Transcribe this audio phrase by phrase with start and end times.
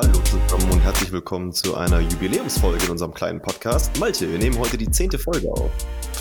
[0.00, 3.98] Hallo zusammen und herzlich willkommen zu einer Jubiläumsfolge in unserem kleinen Podcast.
[3.98, 5.72] Malte, wir nehmen heute die zehnte Folge auf.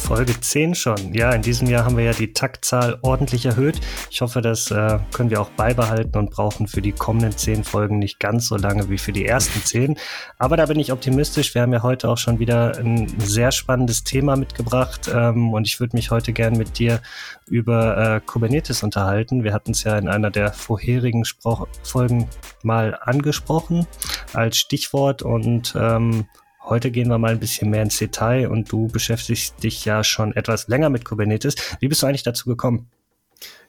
[0.08, 1.14] Folge 10 schon.
[1.14, 3.82] Ja, in diesem Jahr haben wir ja die Taktzahl ordentlich erhöht.
[4.10, 8.00] Ich hoffe, das äh, können wir auch beibehalten und brauchen für die kommenden 10 Folgen
[8.00, 9.98] nicht ganz so lange wie für die ersten 10.
[10.38, 11.54] Aber da bin ich optimistisch.
[11.54, 15.82] Wir haben ja heute auch schon wieder ein sehr spannendes Thema mitgebracht ähm, und ich
[15.82, 17.02] würde mich heute gern mit dir
[17.46, 19.44] über äh, Kubernetes unterhalten.
[19.44, 22.30] Wir hatten es ja in einer der vorherigen Spro Folgen
[22.64, 23.86] mal angesprochen
[24.32, 26.28] als Stichwort und ähm,
[26.70, 30.36] Heute gehen wir mal ein bisschen mehr ins Detail und du beschäftigst dich ja schon
[30.36, 31.56] etwas länger mit Kubernetes.
[31.80, 32.90] Wie bist du eigentlich dazu gekommen?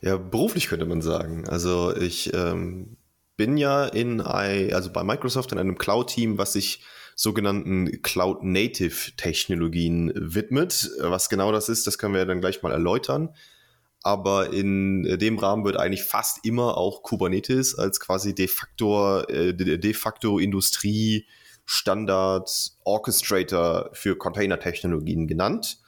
[0.00, 1.48] Ja, beruflich könnte man sagen.
[1.48, 2.96] Also ich ähm,
[3.36, 6.82] bin ja in also bei Microsoft in einem Cloud-Team, was sich
[7.14, 10.90] sogenannten Cloud-Native-Technologien widmet.
[11.00, 13.28] Was genau das ist, das können wir dann gleich mal erläutern.
[14.02, 19.54] Aber in dem Rahmen wird eigentlich fast immer auch Kubernetes als quasi de facto, äh,
[19.54, 21.28] de facto Industrie
[21.70, 22.50] Standard
[22.84, 25.78] Orchestrator für Container-Technologien genannt.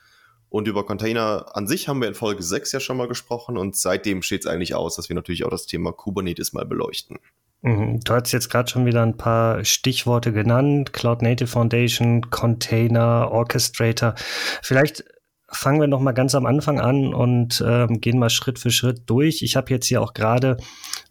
[0.50, 3.77] Und über Container an sich haben wir in Folge 6 ja schon mal gesprochen und
[3.77, 7.19] seitdem steht es eigentlich aus, dass wir natürlich auch das Thema Kubernetes mal beleuchten.
[7.62, 8.00] Mhm.
[8.00, 10.92] Du hast jetzt gerade schon wieder ein paar Stichworte genannt.
[10.92, 14.15] Cloud Native Foundation, Container, Orchestrator.
[14.62, 15.05] Vielleicht
[15.53, 19.03] fangen wir noch mal ganz am Anfang an und ähm, gehen mal Schritt für Schritt
[19.06, 19.43] durch.
[19.43, 20.56] Ich habe jetzt hier auch gerade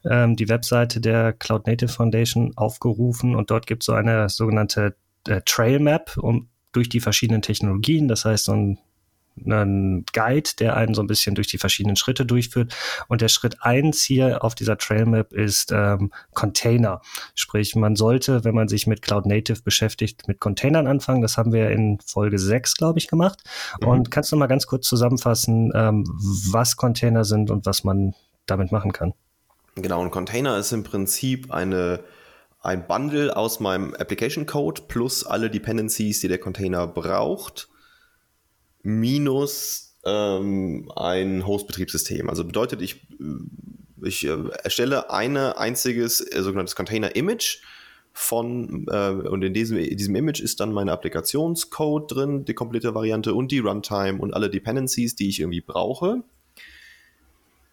[0.06, 4.96] ähm, die Webseite der Cloud Native Foundation aufgerufen und dort gibt es so eine sogenannte
[5.28, 8.08] äh, Trail Map um, durch die verschiedenen Technologien.
[8.08, 8.80] Das heißt, so ein
[9.46, 12.76] einen Guide, der einen so ein bisschen durch die verschiedenen Schritte durchführt.
[13.08, 17.02] Und der Schritt eins hier auf dieser Trailmap ist ähm, Container.
[17.36, 21.22] Sprich, man sollte, wenn man sich mit Cloud Native beschäftigt, mit Containern anfangen.
[21.22, 23.40] Das haben wir in Folge 6, glaube ich, gemacht.
[23.82, 23.88] Mhm.
[23.88, 26.04] Und kannst du mal ganz kurz zusammenfassen, ähm,
[26.52, 28.14] was Container sind und was man
[28.46, 29.14] damit machen kann?
[29.76, 32.02] Genau, ein Container ist im Prinzip eine
[32.62, 37.70] ein Bundle aus meinem Application Code plus alle Dependencies, die der Container braucht
[38.84, 42.30] minus ähm, ein Host-Betriebssystem.
[42.30, 43.08] Also bedeutet, ich,
[44.02, 47.62] ich äh, erstelle ein einziges äh, sogenanntes Container-Image
[48.14, 52.96] von äh, und in diesem, in diesem Image ist dann meine Applikationscode drin, die komplette
[52.96, 56.24] Variante und die Runtime und alle Dependencies, die ich irgendwie brauche.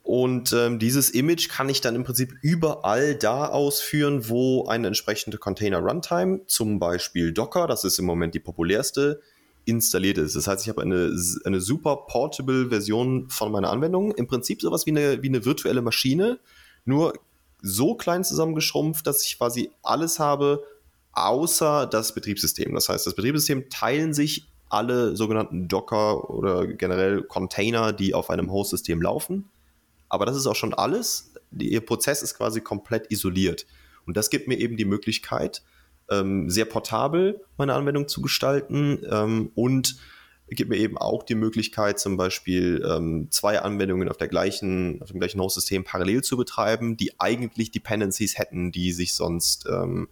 [0.02, 5.36] Und ähm, dieses Image kann ich dann im Prinzip überall da ausführen, wo eine entsprechende
[5.36, 9.20] Container Runtime, zum Beispiel Docker, das ist im Moment die populärste,
[9.66, 10.36] installiert ist.
[10.36, 14.12] Das heißt, ich habe eine, eine super portable Version von meiner Anwendung.
[14.12, 16.38] Im Prinzip sowas wie eine, wie eine virtuelle Maschine,
[16.84, 17.12] nur
[17.60, 20.62] so klein zusammengeschrumpft, dass ich quasi alles habe,
[21.12, 22.72] außer das Betriebssystem.
[22.74, 28.50] Das heißt, das Betriebssystem teilen sich alle sogenannten Docker oder generell Container, die auf einem
[28.52, 29.48] Host-System laufen.
[30.08, 31.32] Aber das ist auch schon alles.
[31.58, 33.66] Ihr Prozess ist quasi komplett isoliert.
[34.06, 35.62] Und das gibt mir eben die Möglichkeit,
[36.10, 39.96] ähm, sehr portabel meine Anwendung zu gestalten ähm, und
[40.48, 45.10] gibt mir eben auch die Möglichkeit, zum Beispiel ähm, zwei Anwendungen auf, der gleichen, auf
[45.10, 50.08] dem gleichen Host-System parallel zu betreiben, die eigentlich Dependencies hätten, die sich sonst, ähm,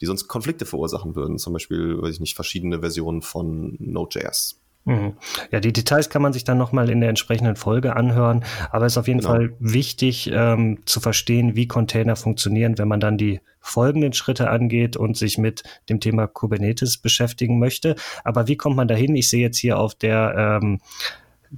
[0.00, 1.38] die sonst Konflikte verursachen würden.
[1.38, 4.58] Zum Beispiel, weiß ich nicht, verschiedene Versionen von Node.js.
[4.86, 5.14] Mhm.
[5.50, 8.94] Ja, die Details kann man sich dann nochmal in der entsprechenden Folge anhören, aber es
[8.94, 9.32] ist auf jeden genau.
[9.32, 14.96] Fall wichtig ähm, zu verstehen, wie Container funktionieren, wenn man dann die folgenden Schritte angeht
[14.96, 17.96] und sich mit dem Thema Kubernetes beschäftigen möchte.
[18.22, 19.16] Aber wie kommt man dahin?
[19.16, 20.80] Ich sehe jetzt hier auf der ähm,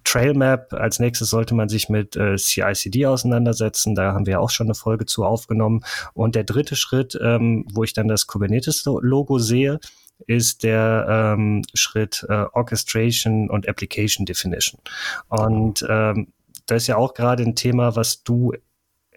[0.04, 0.72] Trailmap.
[0.72, 3.94] Als nächstes sollte man sich mit äh, CICD auseinandersetzen.
[3.94, 5.80] Da haben wir auch schon eine Folge zu aufgenommen.
[6.14, 9.80] Und der dritte Schritt, ähm, wo ich dann das Kubernetes-Logo sehe,
[10.26, 14.80] ist der ähm, Schritt äh, Orchestration und Application Definition.
[15.28, 16.28] Und ähm,
[16.66, 18.52] das ist ja auch gerade ein Thema, was du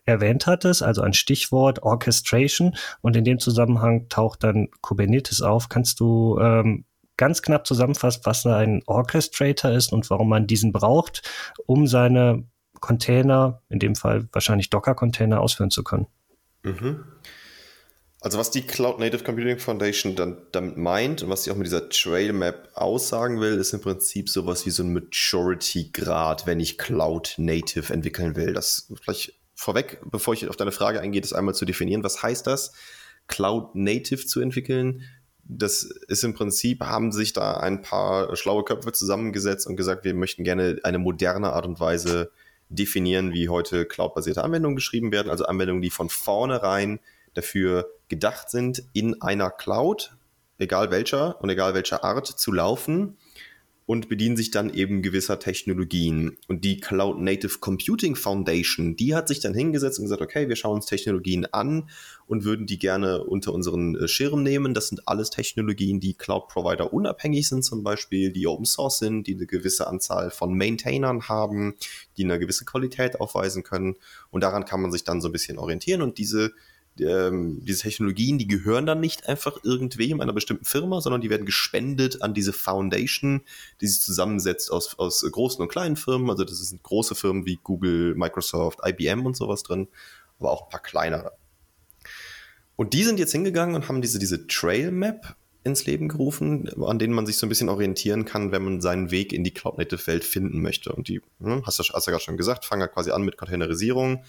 [0.09, 2.75] erwähnt hattest, also ein Stichwort Orchestration.
[3.01, 5.69] Und in dem Zusammenhang taucht dann Kubernetes auf.
[5.69, 6.85] Kannst du ähm,
[7.17, 11.21] ganz knapp zusammenfassen, was ein Orchestrator ist und warum man diesen braucht,
[11.65, 12.43] um seine
[12.79, 16.07] Container, in dem Fall wahrscheinlich Docker-Container, ausführen zu können?
[16.63, 17.03] Mhm.
[18.21, 21.67] Also was die Cloud Native Computing Foundation dann damit meint und was sie auch mit
[21.67, 26.77] dieser Trail Map aussagen will, ist im Prinzip sowas wie so ein Maturity-Grad, wenn ich
[26.77, 28.53] Cloud Native entwickeln will.
[28.53, 32.01] Das vielleicht vorweg, bevor ich auf deine Frage eingehe, das einmal zu definieren.
[32.01, 32.71] Was heißt das,
[33.27, 35.03] Cloud Native zu entwickeln?
[35.43, 40.13] Das ist im Prinzip, haben sich da ein paar schlaue Köpfe zusammengesetzt und gesagt, wir
[40.13, 42.31] möchten gerne eine moderne Art und Weise
[42.69, 45.29] definieren, wie heute cloudbasierte Anwendungen geschrieben werden.
[45.29, 47.01] Also Anwendungen, die von vornherein
[47.33, 50.15] dafür gedacht sind, in einer Cloud,
[50.57, 53.17] egal welcher und egal welcher Art, zu laufen
[53.89, 56.37] und bedienen sich dann eben gewisser Technologien.
[56.47, 60.55] Und die Cloud Native Computing Foundation, die hat sich dann hingesetzt und gesagt, okay, wir
[60.55, 61.89] schauen uns Technologien an
[62.27, 64.75] und würden die gerne unter unseren äh, Schirm nehmen.
[64.75, 69.33] Das sind alles Technologien, die Cloud-Provider unabhängig sind, zum Beispiel, die Open Source sind, die
[69.33, 71.73] eine gewisse Anzahl von Maintainern haben,
[72.15, 73.95] die eine gewisse Qualität aufweisen können.
[74.29, 76.03] Und daran kann man sich dann so ein bisschen orientieren.
[76.03, 76.51] Und diese
[77.01, 81.45] ähm, diese Technologien, die gehören dann nicht einfach irgendwem, einer bestimmten Firma, sondern die werden
[81.45, 83.41] gespendet an diese Foundation,
[83.81, 86.29] die sich zusammensetzt aus, aus großen und kleinen Firmen.
[86.29, 89.87] Also das sind große Firmen wie Google, Microsoft, IBM und sowas drin,
[90.39, 91.33] aber auch ein paar kleinere.
[92.75, 96.99] Und die sind jetzt hingegangen und haben diese, diese Trail Map ins Leben gerufen, an
[96.99, 100.23] denen man sich so ein bisschen orientieren kann, wenn man seinen Weg in die Cloud-Native-Welt
[100.23, 100.91] finden möchte.
[100.93, 103.37] Und die, hm, hast du hast ja gerade schon gesagt, fangen ja quasi an mit
[103.37, 104.23] Containerisierung,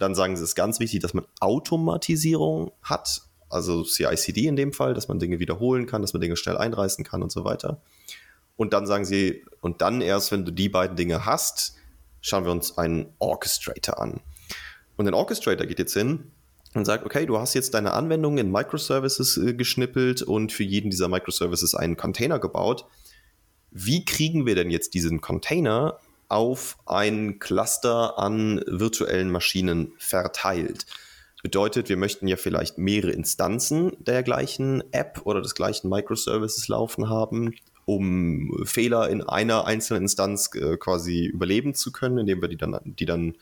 [0.00, 4.72] dann sagen sie, es ist ganz wichtig, dass man Automatisierung hat, also CI/CD in dem
[4.72, 7.80] Fall, dass man Dinge wiederholen kann, dass man Dinge schnell einreißen kann und so weiter.
[8.56, 11.76] Und dann sagen sie, und dann erst, wenn du die beiden Dinge hast,
[12.20, 14.20] schauen wir uns einen Orchestrator an.
[14.96, 16.32] Und ein Orchestrator geht jetzt hin
[16.74, 20.90] und sagt, okay, du hast jetzt deine Anwendung in Microservices äh, geschnippelt und für jeden
[20.90, 22.86] dieser Microservices einen Container gebaut.
[23.70, 25.98] Wie kriegen wir denn jetzt diesen Container
[26.30, 30.86] auf ein Cluster an virtuellen Maschinen verteilt.
[31.42, 37.08] Bedeutet, wir möchten ja vielleicht mehrere Instanzen der gleichen App oder des gleichen Microservices laufen
[37.08, 37.54] haben,
[37.86, 42.78] um Fehler in einer einzelnen Instanz äh, quasi überleben zu können, indem wir die dann,
[42.84, 43.36] die dann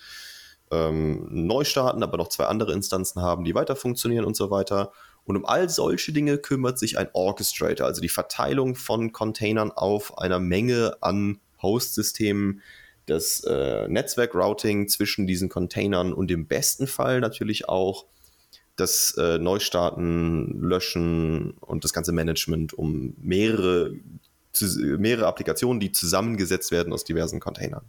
[0.70, 4.92] ähm, neu starten, aber noch zwei andere Instanzen haben, die weiter funktionieren und so weiter.
[5.24, 10.18] Und um all solche Dinge kümmert sich ein Orchestrator, also die Verteilung von Containern auf
[10.18, 12.62] einer Menge an Host-Systemen,
[13.06, 18.06] das äh, Netzwerk-Routing zwischen diesen Containern und im besten Fall natürlich auch
[18.76, 23.94] das äh, Neustarten, Löschen und das ganze Management um mehrere,
[24.98, 27.84] mehrere Applikationen, die zusammengesetzt werden aus diversen Containern.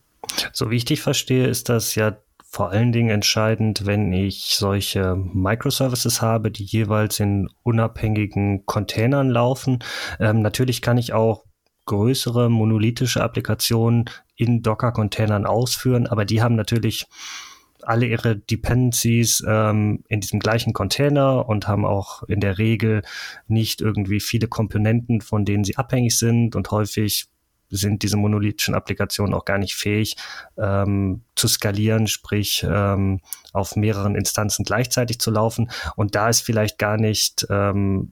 [0.52, 2.18] So wie ich dich verstehe, ist das ja
[2.52, 9.80] vor allen Dingen entscheidend, wenn ich solche Microservices habe, die jeweils in unabhängigen Containern laufen.
[10.20, 11.46] Ähm, natürlich kann ich auch
[11.90, 14.06] größere monolithische Applikationen
[14.36, 17.08] in Docker-Containern ausführen, aber die haben natürlich
[17.82, 23.02] alle ihre Dependencies ähm, in diesem gleichen Container und haben auch in der Regel
[23.48, 27.28] nicht irgendwie viele Komponenten, von denen sie abhängig sind und häufig
[27.72, 30.16] sind diese monolithischen Applikationen auch gar nicht fähig
[30.58, 33.22] ähm, zu skalieren, sprich ähm,
[33.54, 35.72] auf mehreren Instanzen gleichzeitig zu laufen.
[35.96, 38.12] Und da ist vielleicht gar nicht ähm,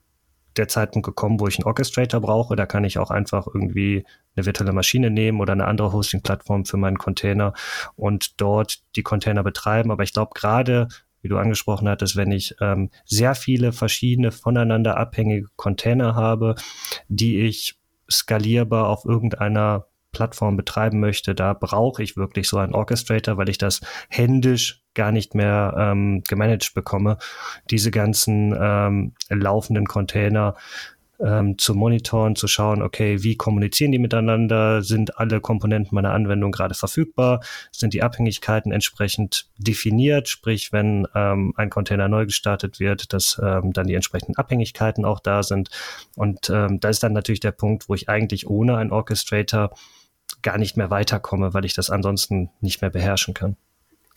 [0.57, 2.55] der Zeitpunkt gekommen, wo ich einen Orchestrator brauche.
[2.55, 4.05] Da kann ich auch einfach irgendwie
[4.35, 7.53] eine virtuelle Maschine nehmen oder eine andere Hosting-Plattform für meinen Container
[7.95, 9.91] und dort die Container betreiben.
[9.91, 10.87] Aber ich glaube, gerade
[11.21, 16.55] wie du angesprochen hattest, wenn ich ähm, sehr viele verschiedene voneinander abhängige Container habe,
[17.07, 17.77] die ich
[18.09, 23.57] skalierbar auf irgendeiner Plattform betreiben möchte, da brauche ich wirklich so einen Orchestrator, weil ich
[23.57, 27.17] das händisch gar nicht mehr ähm, gemanagt bekomme,
[27.69, 30.55] diese ganzen ähm, laufenden Container
[31.19, 36.51] ähm, zu monitoren, zu schauen, okay, wie kommunizieren die miteinander, sind alle Komponenten meiner Anwendung
[36.51, 37.41] gerade verfügbar,
[37.71, 43.73] sind die Abhängigkeiten entsprechend definiert, sprich, wenn ähm, ein Container neu gestartet wird, dass ähm,
[43.73, 45.69] dann die entsprechenden Abhängigkeiten auch da sind.
[46.15, 49.71] Und ähm, da ist dann natürlich der Punkt, wo ich eigentlich ohne einen Orchestrator
[50.41, 53.57] gar nicht mehr weiterkomme, weil ich das ansonsten nicht mehr beherrschen kann.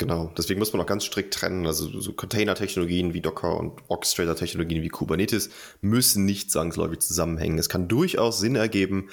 [0.01, 1.67] Genau, deswegen muss man auch ganz strikt trennen.
[1.67, 5.51] Also so Container-Technologien wie Docker und Orchestrator-Technologien wie Kubernetes
[5.83, 7.59] müssen nicht zwangsläufig zusammenhängen.
[7.59, 9.11] Es kann durchaus Sinn ergeben,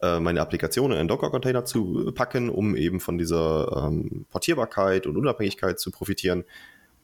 [0.00, 5.18] äh, meine Applikation in einen Docker-Container zu packen, um eben von dieser ähm, Portierbarkeit und
[5.18, 6.44] Unabhängigkeit zu profitieren.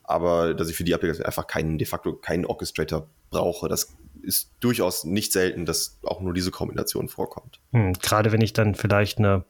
[0.02, 4.50] Aber dass ich für die Applikation einfach keinen, de facto keinen Orchestrator brauche, das ist
[4.60, 7.60] durchaus nicht selten, dass auch nur diese Kombination vorkommt.
[7.72, 9.44] Hm, gerade wenn ich dann vielleicht eine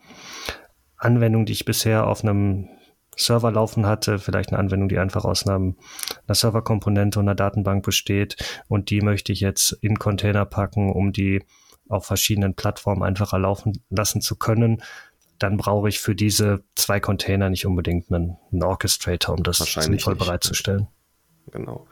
[0.96, 2.68] Anwendung, die ich bisher auf einem
[3.16, 5.76] Server laufen hatte, vielleicht eine Anwendung, die einfach aus einem,
[6.26, 8.36] einer Serverkomponente und einer Datenbank besteht
[8.68, 11.42] und die möchte ich jetzt in Container packen, um die
[11.88, 14.82] auf verschiedenen Plattformen einfacher laufen lassen zu können,
[15.38, 20.14] dann brauche ich für diese zwei Container nicht unbedingt einen, einen Orchestrator, um das sinnvoll
[20.14, 20.24] nicht.
[20.24, 20.88] bereitzustellen.
[21.50, 21.86] Genau.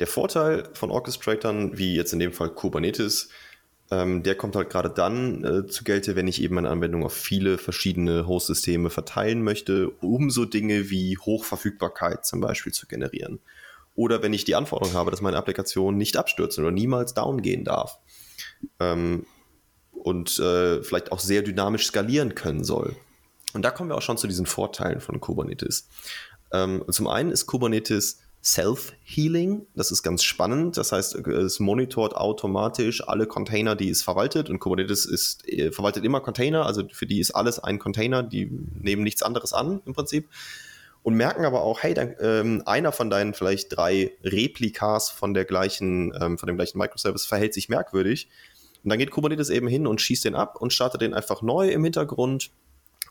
[0.00, 3.28] Der Vorteil von Orchestratoren, wie jetzt in dem Fall Kubernetes,
[3.90, 7.12] ähm, der kommt halt gerade dann äh, zu Gelte, wenn ich eben eine Anwendung auf
[7.12, 13.40] viele verschiedene Host-Systeme verteilen möchte, um so Dinge wie Hochverfügbarkeit zum Beispiel zu generieren.
[13.94, 17.64] Oder wenn ich die Anforderung habe, dass meine Applikation nicht abstürzen oder niemals down gehen
[17.64, 17.98] darf.
[18.80, 19.26] Ähm,
[19.92, 22.96] und äh, vielleicht auch sehr dynamisch skalieren können soll.
[23.54, 25.88] Und da kommen wir auch schon zu diesen Vorteilen von Kubernetes.
[26.52, 29.66] Ähm, zum einen ist Kubernetes Self-Healing.
[29.74, 30.76] Das ist ganz spannend.
[30.76, 34.50] Das heißt, es monitort automatisch alle Container, die es verwaltet.
[34.50, 36.66] Und Kubernetes ist, äh, verwaltet immer Container.
[36.66, 38.22] Also für die ist alles ein Container.
[38.22, 40.28] Die nehmen nichts anderes an im Prinzip.
[41.02, 45.44] Und merken aber auch, hey, dann, ähm, einer von deinen vielleicht drei Replikas von der
[45.44, 48.28] gleichen, ähm, von dem gleichen Microservice verhält sich merkwürdig.
[48.82, 51.70] Und dann geht Kubernetes eben hin und schießt den ab und startet den einfach neu
[51.70, 52.50] im Hintergrund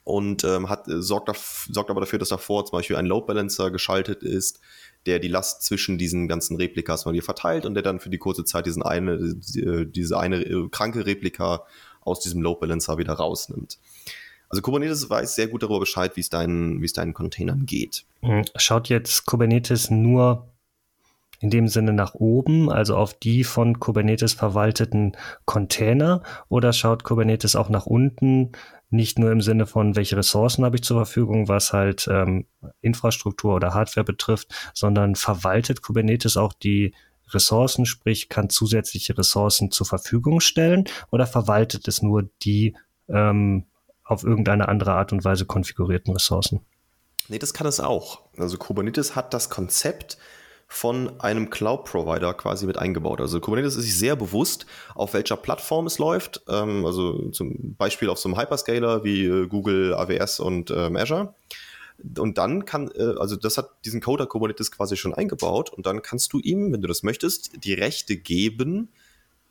[0.03, 1.31] und ähm, hat, äh, sorgt,
[1.71, 4.59] sorgt aber dafür, dass davor zum Beispiel ein Load Balancer geschaltet ist,
[5.05, 8.17] der die Last zwischen diesen ganzen Replikas mal hier verteilt und der dann für die
[8.17, 11.63] kurze Zeit diesen eine, äh, diese eine äh, kranke Replika
[12.01, 13.79] aus diesem Load Balancer wieder rausnimmt.
[14.49, 18.05] Also Kubernetes weiß sehr gut darüber Bescheid, wie es deinen, wie es deinen Containern geht.
[18.21, 18.45] Mhm.
[18.55, 20.47] Schaut jetzt Kubernetes nur
[21.39, 27.57] in dem Sinne nach oben, also auf die von Kubernetes verwalteten Container, oder schaut Kubernetes
[27.57, 28.53] auch nach unten,
[28.93, 32.45] nicht nur im Sinne von, welche Ressourcen habe ich zur Verfügung, was halt ähm,
[32.81, 36.93] Infrastruktur oder Hardware betrifft, sondern verwaltet Kubernetes auch die
[37.31, 42.75] Ressourcen, sprich kann zusätzliche Ressourcen zur Verfügung stellen oder verwaltet es nur die
[43.09, 43.65] ähm,
[44.03, 46.61] auf irgendeine andere Art und Weise konfigurierten Ressourcen?
[47.29, 48.21] Nee, das kann es auch.
[48.37, 50.17] Also Kubernetes hat das Konzept,
[50.73, 53.21] von einem Cloud-Provider quasi mit eingebaut.
[53.21, 54.65] Also Kubernetes ist sich sehr bewusst,
[54.95, 56.41] auf welcher Plattform es läuft.
[56.47, 61.35] Ähm, also zum Beispiel auf so einem Hyperscaler wie äh, Google, AWS und ähm, Azure.
[62.17, 66.01] Und dann kann, äh, also das hat diesen Coder Kubernetes quasi schon eingebaut und dann
[66.01, 68.89] kannst du ihm, wenn du das möchtest, die Rechte geben,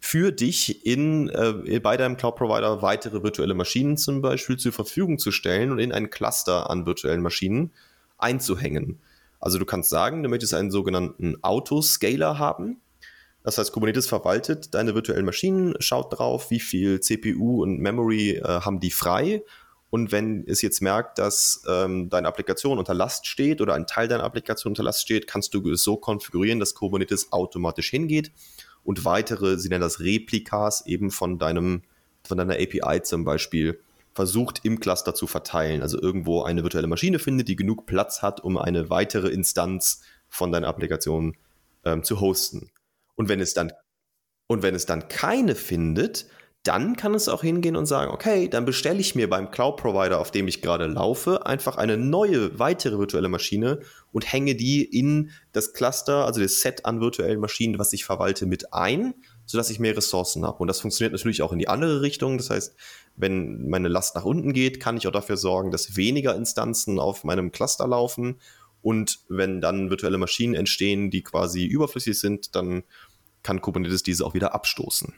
[0.00, 5.31] für dich in, äh, bei deinem Cloud-Provider weitere virtuelle Maschinen zum Beispiel zur Verfügung zu
[5.31, 7.71] stellen und in ein Cluster an virtuellen Maschinen
[8.19, 8.99] einzuhängen.
[9.43, 12.81] Also du kannst sagen, du möchtest einen sogenannten Autoscaler haben.
[13.43, 18.43] Das heißt, Kubernetes verwaltet deine virtuellen Maschinen, schaut drauf, wie viel CPU und Memory äh,
[18.45, 19.43] haben die frei.
[19.91, 24.07] Und wenn es jetzt merkt, dass ähm, deine Applikation unter Last steht oder ein Teil
[24.07, 28.31] deiner Applikation unter Last steht, kannst du es so konfigurieren, dass Kubernetes automatisch hingeht
[28.85, 31.83] und weitere, sie nennen das Replikas eben von deinem,
[32.23, 33.81] von deiner API zum Beispiel
[34.14, 35.83] versucht im Cluster zu verteilen.
[35.83, 40.52] Also irgendwo eine virtuelle Maschine findet, die genug Platz hat, um eine weitere Instanz von
[40.52, 41.37] deiner Applikation
[41.85, 42.71] ähm, zu hosten.
[43.14, 43.73] Und wenn es dann
[44.49, 46.26] und wenn es dann keine findet,
[46.62, 50.31] dann kann es auch hingehen und sagen, okay, dann bestelle ich mir beim Cloud-Provider, auf
[50.31, 53.81] dem ich gerade laufe, einfach eine neue, weitere virtuelle Maschine
[54.12, 58.47] und hänge die in das Cluster, also das Set an virtuellen Maschinen, was ich verwalte,
[58.47, 59.14] mit ein,
[59.47, 60.59] sodass ich mehr Ressourcen habe.
[60.59, 62.39] Und das funktioniert natürlich auch in die andere Richtung.
[62.39, 62.75] Das heißt,
[63.17, 67.25] wenn meine Last nach unten geht, kann ich auch dafür sorgen, dass weniger Instanzen auf
[67.25, 68.37] meinem Cluster laufen.
[68.83, 72.83] Und wenn dann virtuelle Maschinen entstehen, die quasi überflüssig sind, dann
[73.43, 75.13] kann Kubernetes diese auch wieder abstoßen.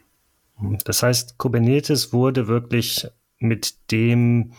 [0.85, 4.53] Das heißt, Kubernetes wurde wirklich mit dem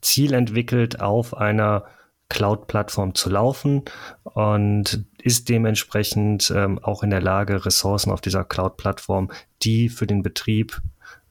[0.00, 1.84] Ziel entwickelt, auf einer
[2.28, 3.82] Cloud-Plattform zu laufen
[4.24, 10.22] und ist dementsprechend ähm, auch in der Lage, Ressourcen auf dieser Cloud-Plattform, die für den
[10.22, 10.82] Betrieb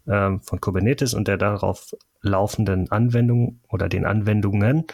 [0.08, 4.88] ähm, von Kubernetes und der darauf laufenden Anwendung oder den Anwendungen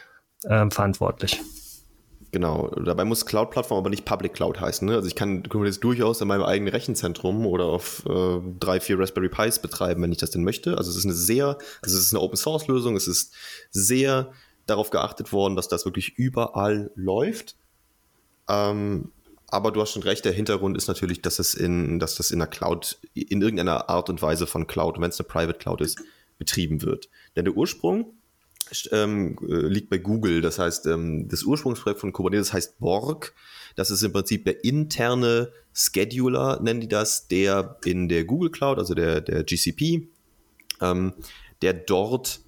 [0.49, 1.39] ähm, verantwortlich.
[2.31, 4.85] Genau, dabei muss Cloud-Plattform aber nicht Public Cloud heißen.
[4.85, 4.95] Ne?
[4.95, 9.29] Also ich kann Kubernetes durchaus in meinem eigenen Rechenzentrum oder auf äh, drei, vier Raspberry
[9.29, 10.77] Pis betreiben, wenn ich das denn möchte.
[10.77, 13.33] Also es ist eine sehr, also es ist eine Open-Source-Lösung, es ist
[13.71, 14.33] sehr
[14.67, 17.55] darauf geachtet worden, dass das wirklich überall läuft.
[18.49, 19.11] Ähm,
[19.47, 22.39] aber du hast schon recht, der Hintergrund ist natürlich, dass es in, dass das in
[22.39, 25.99] der Cloud, in irgendeiner Art und Weise von Cloud, wenn es eine Private Cloud ist,
[26.37, 27.09] betrieben wird.
[27.35, 28.13] Denn der Ursprung
[28.91, 30.41] ähm, liegt bei Google.
[30.41, 33.33] Das heißt, ähm, das Ursprungsprojekt von Kubernetes heißt Borg.
[33.75, 38.77] Das ist im Prinzip der interne Scheduler, nennen die das, der in der Google Cloud,
[38.77, 40.09] also der, der GCP,
[40.81, 41.13] ähm,
[41.61, 42.41] der dort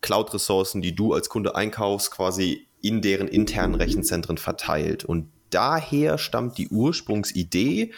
[0.00, 5.04] Cloud-Ressourcen, die du als Kunde einkaufst, quasi in deren internen Rechenzentren verteilt.
[5.04, 7.92] Und daher stammt die Ursprungsidee.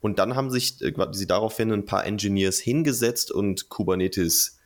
[0.00, 4.56] Und dann haben sich äh, sie daraufhin ein paar Engineers hingesetzt und Kubernetes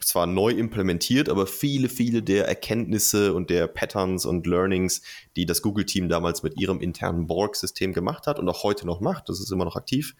[0.00, 5.02] zwar neu implementiert, aber viele, viele der Erkenntnisse und der Patterns und Learnings,
[5.34, 9.28] die das Google-Team damals mit ihrem internen Borg-System gemacht hat und auch heute noch macht,
[9.28, 10.14] das ist immer noch aktiv,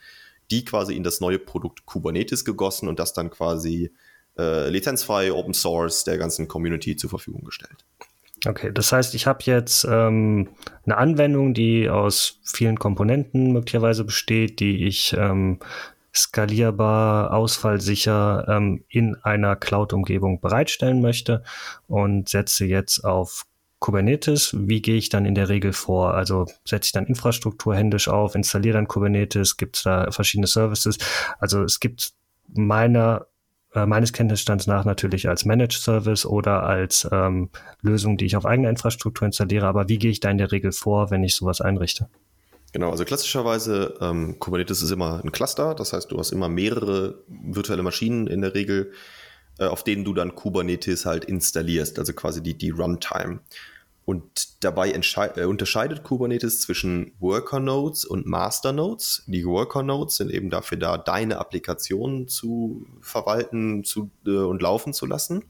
[0.51, 3.93] die quasi in das neue Produkt Kubernetes gegossen und das dann quasi
[4.37, 7.85] äh, lizenzfrei, Open Source der ganzen Community zur Verfügung gestellt.
[8.47, 10.49] Okay, das heißt, ich habe jetzt ähm,
[10.85, 15.59] eine Anwendung, die aus vielen Komponenten möglicherweise besteht, die ich ähm,
[16.15, 21.43] skalierbar, ausfallsicher ähm, in einer Cloud-Umgebung bereitstellen möchte
[21.87, 23.45] und setze jetzt auf
[23.81, 24.55] Kubernetes.
[24.59, 26.15] Wie gehe ich dann in der Regel vor?
[26.15, 30.99] Also setze ich dann Infrastruktur händisch auf, installiere dann Kubernetes, gibt es da verschiedene Services.
[31.39, 32.13] Also es gibt
[32.55, 33.27] meiner
[33.79, 37.51] äh, meines Kenntnisstands nach natürlich als Managed Service oder als ähm,
[37.83, 39.67] Lösung, die ich auf eigener Infrastruktur installiere.
[39.67, 42.09] Aber wie gehe ich da in der Regel vor, wenn ich sowas einrichte?
[42.73, 47.23] Genau, also klassischerweise ähm, Kubernetes ist immer ein Cluster, das heißt, du hast immer mehrere
[47.27, 48.93] virtuelle Maschinen in der Regel,
[49.59, 53.41] äh, auf denen du dann Kubernetes halt installierst, also quasi die, die Runtime.
[54.09, 59.23] Und dabei äh, unterscheidet Kubernetes zwischen Worker Nodes und Master Nodes.
[59.27, 64.95] Die Worker Nodes sind eben dafür da, deine Applikationen zu verwalten zu, äh, und laufen
[64.95, 65.45] zu lassen.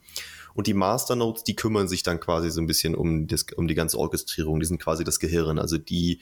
[0.55, 3.69] Und die Master Nodes, die kümmern sich dann quasi so ein bisschen um, das, um
[3.69, 4.59] die ganze Orchestrierung.
[4.59, 5.61] Die sind quasi das Gehirn.
[5.61, 6.19] Also die,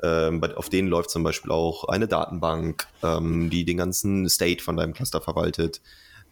[0.00, 4.76] ähm, auf denen läuft zum Beispiel auch eine Datenbank, ähm, die den ganzen State von
[4.76, 5.80] deinem Cluster verwaltet.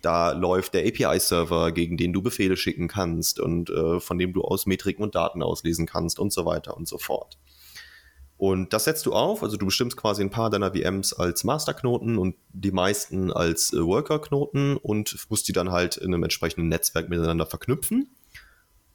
[0.02, 4.42] Da läuft der API-Server, gegen den du Befehle schicken kannst und äh, von dem du
[4.42, 7.38] aus Metriken und Daten auslesen kannst und so weiter und so fort.
[8.38, 12.18] Und das setzt du auf, also du bestimmst quasi ein paar deiner VMs als Masterknoten
[12.18, 17.08] und die meisten als äh, Worker-Knoten und musst die dann halt in einem entsprechenden Netzwerk
[17.08, 18.10] miteinander verknüpfen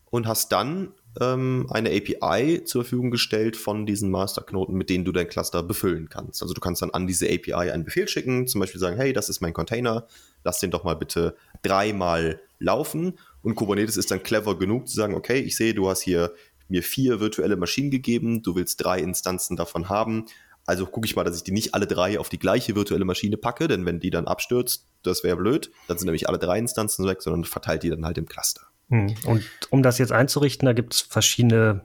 [0.10, 5.12] und hast dann ähm, eine API zur Verfügung gestellt von diesen Masterknoten, mit denen du
[5.12, 6.42] dein Cluster befüllen kannst.
[6.42, 9.30] Also du kannst dann an diese API einen Befehl schicken, zum Beispiel sagen, hey, das
[9.30, 10.08] ist mein Container,
[10.44, 13.20] lass den doch mal bitte dreimal laufen.
[13.42, 16.34] Und Kubernetes ist dann clever genug zu sagen, okay, ich sehe, du hast hier
[16.70, 20.26] mir vier virtuelle Maschinen gegeben, du willst drei Instanzen davon haben.
[20.66, 23.36] Also gucke ich mal, dass ich die nicht alle drei auf die gleiche virtuelle Maschine
[23.36, 25.72] packe, denn wenn die dann abstürzt, das wäre blöd.
[25.88, 28.62] Dann sind nämlich alle drei Instanzen weg, sondern verteilt die dann halt im Cluster.
[28.94, 29.16] Hm.
[29.26, 31.82] Und um das jetzt einzurichten, da gibt es verschiedene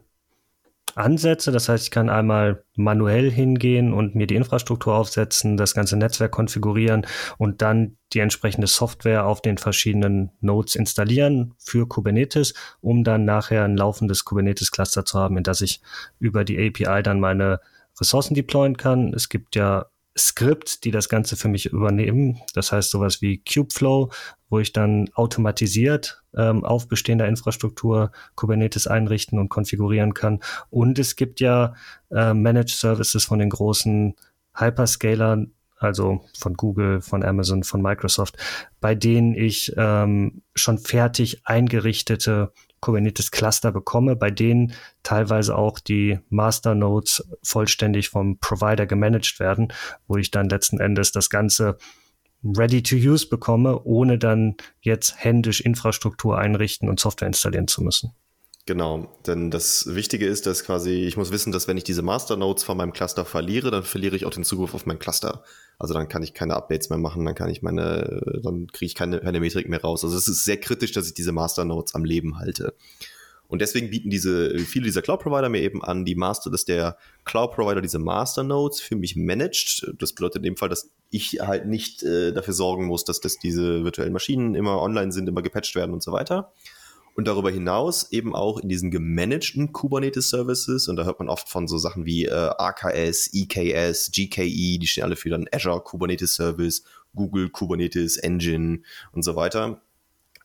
[0.94, 1.52] Ansätze.
[1.52, 6.32] Das heißt, ich kann einmal manuell hingehen und mir die Infrastruktur aufsetzen, das ganze Netzwerk
[6.32, 7.06] konfigurieren
[7.38, 13.64] und dann die entsprechende Software auf den verschiedenen Nodes installieren für Kubernetes, um dann nachher
[13.64, 15.80] ein laufendes Kubernetes-Cluster zu haben, in das ich
[16.18, 17.60] über die API dann meine
[17.98, 19.14] Ressourcen deployen kann.
[19.14, 19.86] Es gibt ja
[20.18, 22.40] Skripts, die das Ganze für mich übernehmen.
[22.52, 24.10] Das heißt sowas wie Kubeflow,
[24.48, 30.40] wo ich dann automatisiert ähm, auf bestehender Infrastruktur Kubernetes einrichten und konfigurieren kann.
[30.70, 31.74] Und es gibt ja
[32.10, 34.14] äh, Managed Services von den großen
[34.54, 38.36] Hyperscalern, also von Google, von Amazon, von Microsoft,
[38.80, 46.20] bei denen ich ähm, schon fertig eingerichtete Kubernetes Cluster bekomme, bei denen teilweise auch die
[46.28, 49.72] Masternodes vollständig vom Provider gemanagt werden,
[50.06, 51.76] wo ich dann letzten Endes das Ganze
[52.42, 58.12] ready to use bekomme, ohne dann jetzt händisch Infrastruktur einrichten und Software installieren zu müssen.
[58.68, 62.64] Genau, denn das Wichtige ist, dass quasi, ich muss wissen, dass wenn ich diese Masternodes
[62.64, 65.42] von meinem Cluster verliere, dann verliere ich auch den Zugriff auf mein Cluster.
[65.79, 68.94] Also dann kann ich keine Updates mehr machen, dann kann ich meine, dann kriege ich
[68.94, 70.05] keine, keine Metrik mehr raus.
[70.05, 72.74] Also es ist sehr kritisch, dass ich diese Masternodes am Leben halte.
[73.48, 77.80] Und deswegen bieten diese, viele dieser Cloud-Provider mir eben an, die Master, dass der Cloud-Provider
[77.80, 79.90] diese Master-Nodes für mich managt.
[79.98, 83.38] Das bedeutet in dem Fall, dass ich halt nicht äh, dafür sorgen muss, dass, dass
[83.38, 86.52] diese virtuellen Maschinen immer online sind, immer gepatcht werden und so weiter.
[87.14, 91.66] Und darüber hinaus eben auch in diesen gemanagten Kubernetes-Services, und da hört man oft von
[91.66, 96.84] so Sachen wie äh, AKS, EKS, GKE, die stehen alle für dann Azure Kubernetes Service,
[97.16, 99.80] Google Kubernetes Engine und so weiter.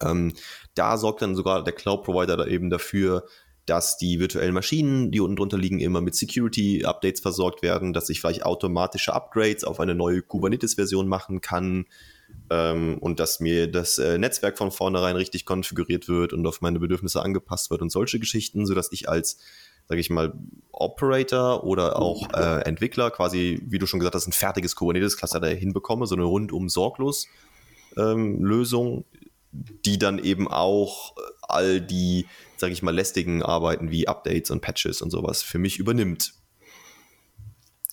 [0.03, 0.33] Ähm,
[0.75, 3.25] da sorgt dann sogar der Cloud-Provider da eben dafür,
[3.65, 8.19] dass die virtuellen Maschinen, die unten drunter liegen, immer mit Security-Updates versorgt werden, dass ich
[8.19, 11.85] vielleicht automatische Upgrades auf eine neue Kubernetes-Version machen kann,
[12.49, 16.79] ähm, und dass mir das äh, Netzwerk von vornherein richtig konfiguriert wird und auf meine
[16.79, 19.39] Bedürfnisse angepasst wird und solche Geschichten, sodass ich als,
[19.87, 20.33] sage ich mal,
[20.71, 25.47] Operator oder auch äh, Entwickler quasi, wie du schon gesagt hast, ein fertiges Kubernetes-Cluster da
[25.47, 27.27] hinbekomme, so eine rundum sorglos
[27.97, 29.05] ähm, Lösung,
[29.53, 34.61] die dann eben auch äh, all die, sage ich mal, lästigen Arbeiten wie Updates und
[34.61, 36.33] Patches und sowas für mich übernimmt.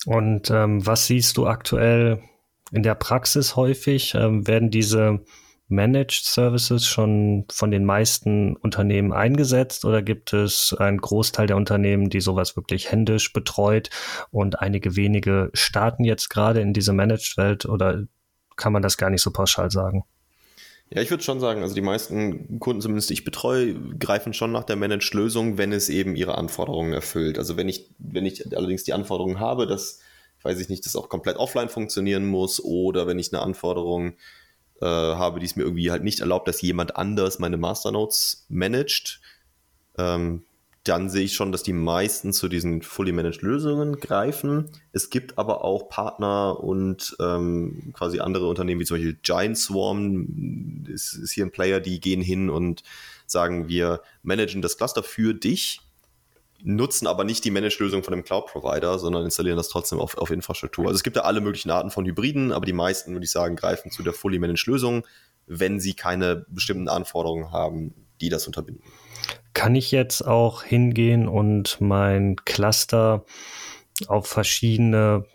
[0.05, 2.21] Und ähm, was siehst du aktuell
[2.71, 4.15] in der Praxis häufig?
[4.15, 5.23] Ähm, werden diese
[5.71, 12.09] Managed Services schon von den meisten Unternehmen eingesetzt oder gibt es einen Großteil der Unternehmen,
[12.09, 13.89] die sowas wirklich händisch betreut
[14.31, 18.03] und einige wenige starten jetzt gerade in diese Managed-Welt oder
[18.57, 20.03] kann man das gar nicht so pauschal sagen?
[20.93, 24.65] Ja, ich würde schon sagen, also die meisten Kunden, zumindest ich betreue, greifen schon nach
[24.65, 27.37] der Managed-Lösung, wenn es eben ihre Anforderungen erfüllt.
[27.37, 29.99] Also wenn ich, wenn ich allerdings die Anforderungen habe, dass
[30.43, 34.13] weiß ich nicht, das auch komplett offline funktionieren muss oder wenn ich eine Anforderung
[34.81, 39.21] äh, habe, die es mir irgendwie halt nicht erlaubt, dass jemand anders meine Masternodes managt,
[39.97, 40.43] ähm,
[40.83, 44.69] dann sehe ich schon, dass die meisten zu diesen fully managed Lösungen greifen.
[44.91, 50.85] Es gibt aber auch Partner und ähm, quasi andere Unternehmen, wie zum Beispiel Giant Swarm,
[50.87, 52.81] ist, ist hier ein Player, die gehen hin und
[53.27, 55.81] sagen, wir managen das Cluster für dich
[56.63, 60.85] nutzen aber nicht die Managed-Lösung von dem Cloud-Provider, sondern installieren das trotzdem auf, auf Infrastruktur.
[60.85, 63.55] Also es gibt ja alle möglichen Arten von Hybriden, aber die meisten, würde ich sagen,
[63.55, 65.05] greifen zu der Fully Managed-Lösung,
[65.47, 68.83] wenn sie keine bestimmten Anforderungen haben, die das unterbinden.
[69.61, 73.25] Kann ich jetzt auch hingehen und mein Cluster
[74.07, 75.27] auf verschiedene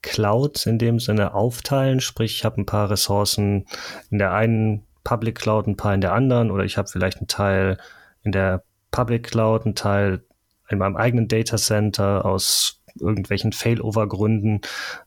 [0.00, 2.00] Clouds in dem Sinne aufteilen?
[2.00, 3.66] Sprich, ich habe ein paar Ressourcen
[4.10, 7.28] in der einen Public Cloud, ein paar in der anderen oder ich habe vielleicht einen
[7.28, 7.76] Teil
[8.22, 10.24] in der Public Cloud, einen Teil
[10.70, 14.62] in meinem eigenen Data Center aus irgendwelchen Failover-Gründen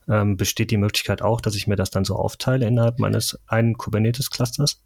[0.08, 3.76] ähm, besteht die Möglichkeit auch, dass ich mir das dann so aufteile innerhalb meines einen
[3.76, 4.84] Kubernetes-Clusters?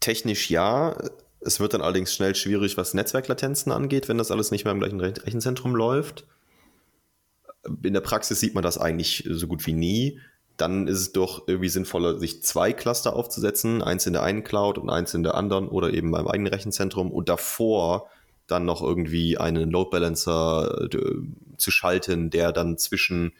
[0.00, 0.96] Technisch ja.
[1.40, 4.80] Es wird dann allerdings schnell schwierig, was Netzwerklatenzen angeht, wenn das alles nicht mehr im
[4.80, 6.26] gleichen Rechenzentrum läuft.
[7.82, 10.20] In der Praxis sieht man das eigentlich so gut wie nie.
[10.56, 14.76] Dann ist es doch irgendwie sinnvoller, sich zwei Cluster aufzusetzen, eins in der einen Cloud
[14.76, 18.08] und eins in der anderen oder eben beim eigenen Rechenzentrum und davor
[18.46, 20.98] dann noch irgendwie einen Load Balancer äh,
[21.56, 23.32] zu schalten, der dann zwischen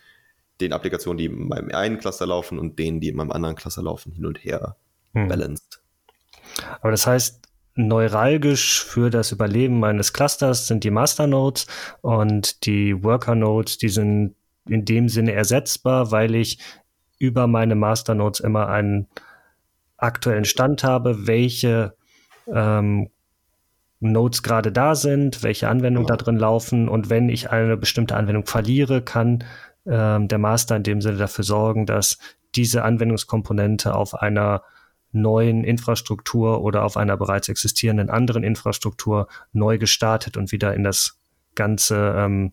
[0.61, 3.83] den Applikationen, die in meinem einen Cluster laufen und denen, die in meinem anderen Cluster
[3.83, 4.77] laufen, hin und her
[5.15, 5.29] hm.
[5.29, 5.81] balanced.
[6.81, 7.39] Aber das heißt,
[7.88, 11.66] neuralgisch für das Überleben meines Clusters sind die Masternodes
[12.01, 14.35] und die Worker Nodes, die sind
[14.69, 16.59] in dem Sinne ersetzbar, weil ich
[17.19, 19.09] über meine Masternodes immer einen
[19.97, 21.95] aktuellen Stand habe, welche
[22.53, 23.11] ähm,
[24.01, 26.16] Nodes gerade da sind, welche Anwendungen ja.
[26.16, 29.45] da drin laufen und wenn ich eine bestimmte Anwendung verliere, kann
[29.87, 32.19] ähm, der Master in dem Sinne dafür sorgen, dass
[32.55, 34.62] diese Anwendungskomponente auf einer
[35.12, 41.20] neuen Infrastruktur oder auf einer bereits existierenden anderen Infrastruktur neu gestartet und wieder in das
[41.55, 42.53] ganze, ähm,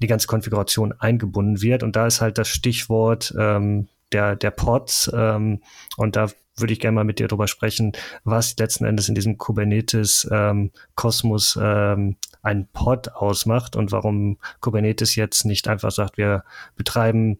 [0.00, 1.82] die ganze Konfiguration eingebunden wird.
[1.82, 5.10] Und da ist halt das Stichwort ähm, der, der Pods.
[5.14, 5.62] Ähm,
[5.96, 7.92] und da würde ich gerne mal mit dir darüber sprechen,
[8.24, 15.44] was letzten Endes in diesem Kubernetes-Kosmos ähm, ähm, ein Pod ausmacht und warum Kubernetes jetzt
[15.44, 16.44] nicht einfach sagt, wir
[16.76, 17.38] betreiben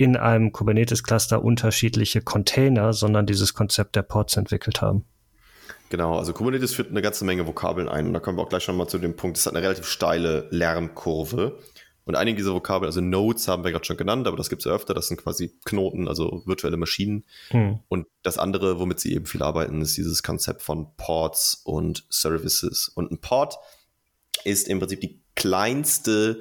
[0.00, 5.04] in einem Kubernetes-Cluster unterschiedliche Container, sondern dieses Konzept der Pods entwickelt haben.
[5.90, 8.62] Genau, also Kubernetes führt eine ganze Menge Vokabeln ein und da kommen wir auch gleich
[8.62, 11.58] schon mal zu dem Punkt, es hat eine relativ steile Lernkurve.
[12.06, 14.66] Und einige dieser Vokabeln, also Nodes haben wir gerade schon genannt, aber das gibt es
[14.66, 17.24] ja öfter, das sind quasi Knoten, also virtuelle Maschinen.
[17.50, 17.80] Hm.
[17.88, 22.90] Und das andere, womit sie eben viel arbeiten, ist dieses Konzept von Ports und Services.
[22.94, 23.58] Und ein Port
[24.44, 26.40] ist im Prinzip die kleinste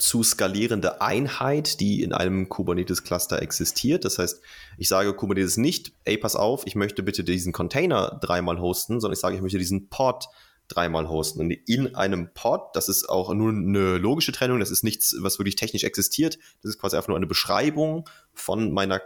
[0.00, 4.06] zu skalierende Einheit, die in einem Kubernetes-Cluster existiert.
[4.06, 4.40] Das heißt,
[4.78, 9.12] ich sage Kubernetes nicht, ey, pass auf, ich möchte bitte diesen Container dreimal hosten, sondern
[9.12, 10.28] ich sage, ich möchte diesen Pod
[10.68, 11.40] dreimal hosten.
[11.40, 15.38] Und in einem Pod, das ist auch nur eine logische Trennung, das ist nichts, was
[15.38, 16.38] wirklich technisch existiert.
[16.62, 19.02] Das ist quasi einfach nur eine Beschreibung von meiner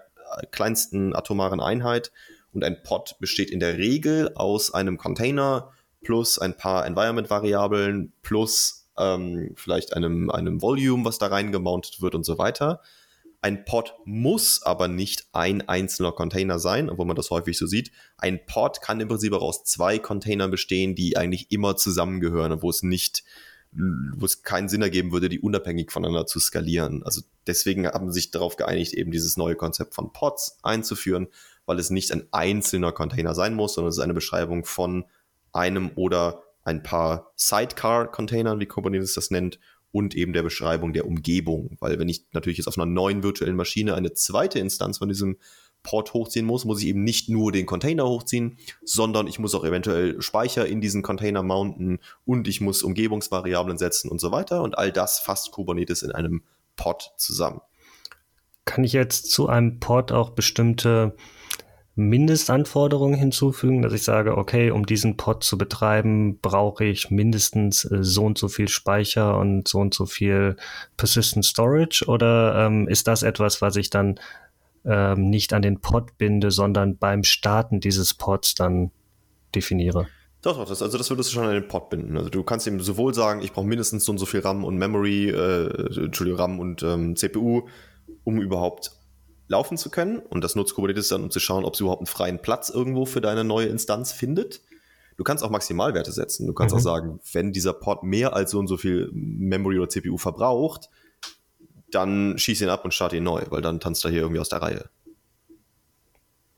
[0.53, 2.13] kleinsten atomaren Einheit.
[2.53, 5.73] Und ein Pod besteht in der Regel aus einem Container
[6.05, 12.25] plus ein paar Environment-Variablen plus ähm, vielleicht einem, einem Volume, was da reingemountet wird und
[12.25, 12.81] so weiter.
[13.45, 17.93] Ein Pod muss aber nicht ein einzelner Container sein, obwohl man das häufig so sieht.
[18.17, 22.71] Ein Pod kann im Prinzip auch aus zwei Containern bestehen, die eigentlich immer zusammengehören, wo
[22.71, 23.23] es nicht,
[23.73, 27.03] wo es keinen Sinn ergeben würde, die unabhängig voneinander zu skalieren.
[27.03, 31.29] Also deswegen haben sich darauf geeinigt, eben dieses neue Konzept von Pods einzuführen,
[31.67, 35.05] weil es nicht ein einzelner Container sein muss, sondern es ist eine Beschreibung von
[35.53, 39.59] einem oder ein paar Sidecar-Containern, wie Kubernetes das nennt,
[39.93, 41.77] und eben der Beschreibung der Umgebung.
[41.79, 45.37] Weil wenn ich natürlich jetzt auf einer neuen virtuellen Maschine eine zweite Instanz von diesem
[45.85, 49.65] Port hochziehen muss, muss ich eben nicht nur den Container hochziehen, sondern ich muss auch
[49.65, 54.63] eventuell Speicher in diesen Container mounten und ich muss Umgebungsvariablen setzen und so weiter.
[54.63, 56.43] Und all das fasst Kubernetes in einem
[56.75, 57.61] Pod zusammen.
[58.65, 61.15] Kann ich jetzt zu einem Pod auch bestimmte
[61.97, 68.03] Mindestanforderungen hinzufügen, dass ich sage, okay, um diesen Pod zu betreiben, brauche ich mindestens äh,
[68.03, 70.57] so und so viel Speicher und so und so viel
[70.97, 72.05] Persistent Storage?
[72.07, 74.19] Oder ähm, ist das etwas, was ich dann
[74.85, 78.91] ähm, nicht an den Pod binde, sondern beim Starten dieses Pods dann
[79.55, 80.09] definiere?
[80.43, 82.19] Doch, doch, das, also das würdest du schon an den Pod binden.
[82.19, 84.77] Also du kannst ihm sowohl sagen, ich brauche mindestens so und so viel RAM und
[84.77, 87.69] Memory, äh, Entschuldigung, RAM und ähm, CPU,
[88.25, 88.91] um überhaupt
[89.49, 90.19] laufen zu können.
[90.19, 93.07] Und das nutzt Kubernetes dann, um zu schauen, ob es überhaupt einen freien Platz irgendwo
[93.07, 94.63] für deine neue Instanz findet.
[95.17, 96.47] Du kannst auch Maximalwerte setzen.
[96.47, 96.81] Du kannst mhm.
[96.81, 100.89] auch sagen, wenn dieser Port mehr als so und so viel Memory oder CPU verbraucht,
[101.91, 104.49] dann schieß ihn ab und starte ihn neu, weil dann tanzt er hier irgendwie aus
[104.49, 104.91] der Reihe.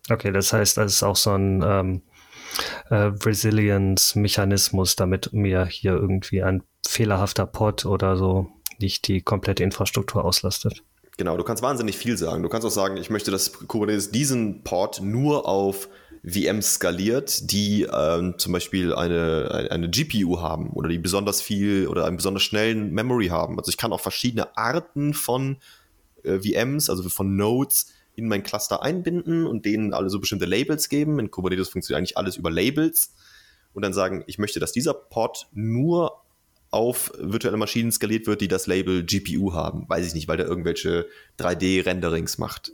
[0.09, 2.03] Okay, das heißt, das ist auch so ein ähm,
[2.90, 10.25] äh, Resilience-Mechanismus, damit mir hier irgendwie ein fehlerhafter Pod oder so nicht die komplette Infrastruktur
[10.25, 10.85] auslastet.
[11.16, 12.42] Genau, du kannst wahnsinnig viel sagen.
[12.42, 15.88] Du kannst auch sagen, ich möchte, dass Kubernetes diesen Port nur auf
[16.26, 22.05] VMs skaliert, die ähm, zum Beispiel eine, eine GPU haben oder die besonders viel oder
[22.05, 23.59] einen besonders schnellen Memory haben.
[23.59, 25.57] Also ich kann auch verschiedene Arten von
[26.24, 30.88] äh, VMs, also von Nodes, in mein Cluster einbinden und denen alle so bestimmte Labels
[30.88, 31.18] geben.
[31.18, 33.14] In Kubernetes funktioniert eigentlich alles über Labels
[33.72, 36.22] und dann sagen, ich möchte, dass dieser Pod nur
[36.70, 39.88] auf virtuelle Maschinen skaliert wird, die das Label GPU haben.
[39.88, 41.07] Weiß ich nicht, weil der irgendwelche
[41.38, 42.72] 3D-Renderings macht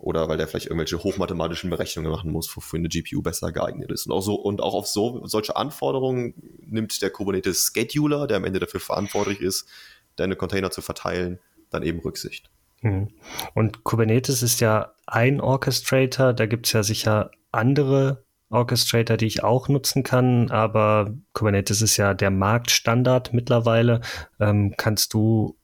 [0.00, 4.06] oder weil der vielleicht irgendwelche hochmathematischen Berechnungen machen muss, wofür eine GPU besser geeignet ist.
[4.06, 6.34] Und auch so und auch auf so solche Anforderungen
[6.66, 9.68] nimmt der Kubernetes Scheduler, der am Ende dafür verantwortlich ist,
[10.16, 11.38] deine Container zu verteilen,
[11.70, 12.50] dann eben Rücksicht.
[12.80, 13.08] Hm.
[13.54, 19.44] Und Kubernetes ist ja ein Orchestrator, da gibt es ja sicher andere Orchestrator, die ich
[19.44, 24.00] auch nutzen kann, aber Kubernetes ist ja der Marktstandard mittlerweile.
[24.38, 25.56] Ähm, kannst du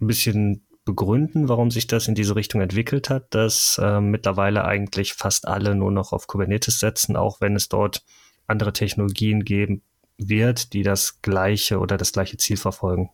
[0.00, 5.14] ein bisschen begründen, warum sich das in diese Richtung entwickelt hat, dass äh, mittlerweile eigentlich
[5.14, 8.02] fast alle nur noch auf Kubernetes setzen, auch wenn es dort
[8.46, 9.82] andere Technologien geben
[10.18, 13.10] wird, die das gleiche oder das gleiche Ziel verfolgen?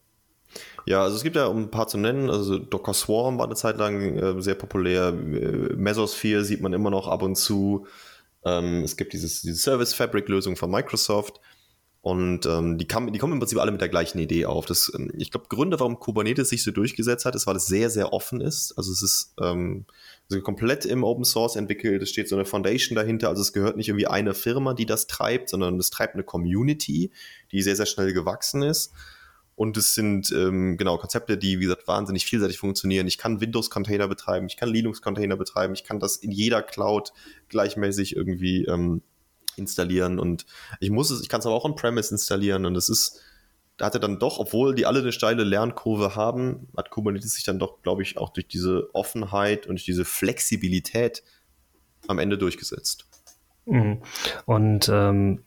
[0.86, 3.56] Ja, also es gibt ja, um ein paar zu nennen, also Docker Swarm war eine
[3.56, 7.86] Zeit lang äh, sehr populär, äh, Mesosphere sieht man immer noch ab und zu.
[8.46, 11.40] Ähm, es gibt dieses, diese Service Fabric Lösung von Microsoft.
[12.00, 14.64] Und ähm, die, kam, die kommen im Prinzip alle mit der gleichen Idee auf.
[14.64, 17.90] Das, ähm, ich glaube, Gründe, warum Kubernetes sich so durchgesetzt hat, ist, weil es sehr,
[17.90, 18.74] sehr offen ist.
[18.76, 19.86] Also es ist ähm,
[20.30, 22.00] also komplett im Open Source entwickelt.
[22.02, 23.28] Es steht so eine Foundation dahinter.
[23.28, 27.10] Also es gehört nicht irgendwie eine Firma, die das treibt, sondern es treibt eine Community,
[27.50, 28.92] die sehr, sehr schnell gewachsen ist.
[29.56, 33.06] Und es sind ähm, genau Konzepte, die, wie gesagt, wahnsinnig vielseitig funktionieren.
[33.06, 37.12] Ich kann Windows-Container betreiben, ich kann Linux-Container betreiben, ich kann das in jeder Cloud
[37.48, 39.00] gleichmäßig irgendwie ähm,
[39.56, 40.44] installieren und
[40.78, 43.20] ich muss es, ich kann es aber auch on-premise installieren und es ist,
[43.78, 47.58] da hatte dann doch, obwohl die alle eine steile Lernkurve haben, hat Kubernetes sich dann
[47.58, 51.22] doch, glaube ich, auch durch diese Offenheit und durch diese Flexibilität
[52.06, 53.06] am Ende durchgesetzt.
[53.64, 54.02] Mhm.
[54.44, 55.44] Und ähm,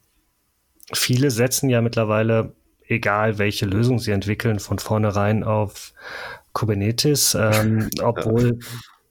[0.94, 2.56] viele setzen ja mittlerweile,
[2.90, 5.94] egal welche Lösung sie entwickeln, von vornherein auf
[6.54, 8.60] Kubernetes, ähm, obwohl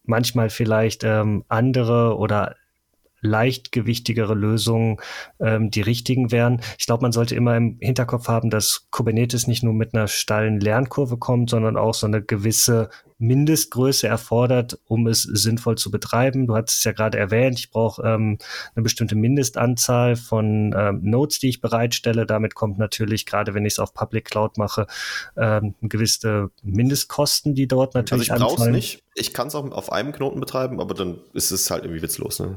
[0.05, 2.57] manchmal vielleicht ähm, andere oder
[3.21, 4.99] leichtgewichtigere Lösungen
[5.41, 6.61] ähm, die richtigen wären.
[6.79, 10.61] Ich glaube, man sollte immer im Hinterkopf haben, dass Kubernetes nicht nur mit einer steilen
[10.61, 16.47] Lernkurve kommt, sondern auch so eine gewisse Mindestgröße erfordert, um es sinnvoll zu betreiben.
[16.47, 18.39] Du hattest es ja gerade erwähnt, ich brauche ähm,
[18.75, 22.27] eine bestimmte Mindestanzahl von ähm, Nodes, die ich bereitstelle.
[22.27, 24.87] Damit kommt natürlich, gerade wenn ich es auf Public Cloud mache,
[25.37, 28.73] ähm, gewisse Mindestkosten, die dort natürlich also ich anfallen.
[28.73, 29.03] nicht.
[29.15, 32.39] Ich kann es auch auf einem Knoten betreiben, aber dann ist es halt irgendwie witzlos.
[32.39, 32.57] Ne?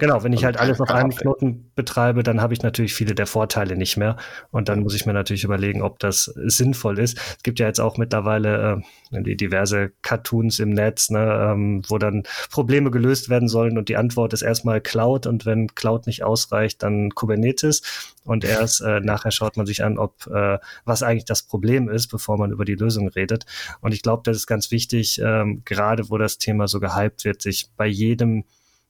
[0.00, 3.14] Genau, wenn ich also halt alles auf einem Knoten betreibe, dann habe ich natürlich viele
[3.14, 4.16] der Vorteile nicht mehr.
[4.50, 7.18] Und dann muss ich mir natürlich überlegen, ob das sinnvoll ist.
[7.18, 8.82] Es gibt ja jetzt auch mittlerweile
[9.12, 13.76] äh, die diverse Cartoons im Netz, ne, ähm, wo dann Probleme gelöst werden sollen.
[13.76, 15.26] Und die Antwort ist erstmal Cloud.
[15.26, 18.14] Und wenn Cloud nicht ausreicht, dann Kubernetes.
[18.24, 22.08] Und erst äh, nachher schaut man sich an, ob äh, was eigentlich das Problem ist,
[22.08, 23.44] bevor man über die Lösung redet.
[23.82, 27.42] Und ich glaube, das ist ganz wichtig, ähm, gerade wo das Thema so gehypt wird,
[27.42, 28.44] sich bei jedem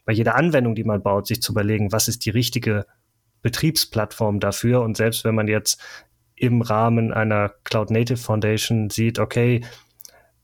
[0.04, 2.86] bei jeder Anwendung, die man baut, sich zu überlegen, was ist die richtige
[3.42, 4.82] Betriebsplattform dafür.
[4.82, 5.80] Und selbst wenn man jetzt
[6.34, 9.62] im Rahmen einer Cloud Native Foundation sieht, okay,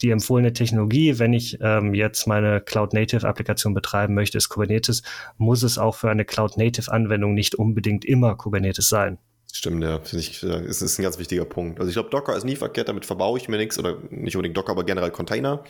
[0.02, 5.02] die empfohlene Technologie, wenn ich ähm, jetzt meine Cloud Native Applikation betreiben möchte, ist Kubernetes,
[5.38, 9.18] muss es auch für eine Cloud Native Anwendung nicht unbedingt immer Kubernetes sein.
[9.52, 11.80] Stimmt, ja, finde ich, ist, ist ein ganz wichtiger Punkt.
[11.80, 14.56] Also ich glaube, Docker ist nie verkehrt, damit verbaue ich mir nichts oder nicht unbedingt
[14.56, 15.64] Docker, aber generell Container.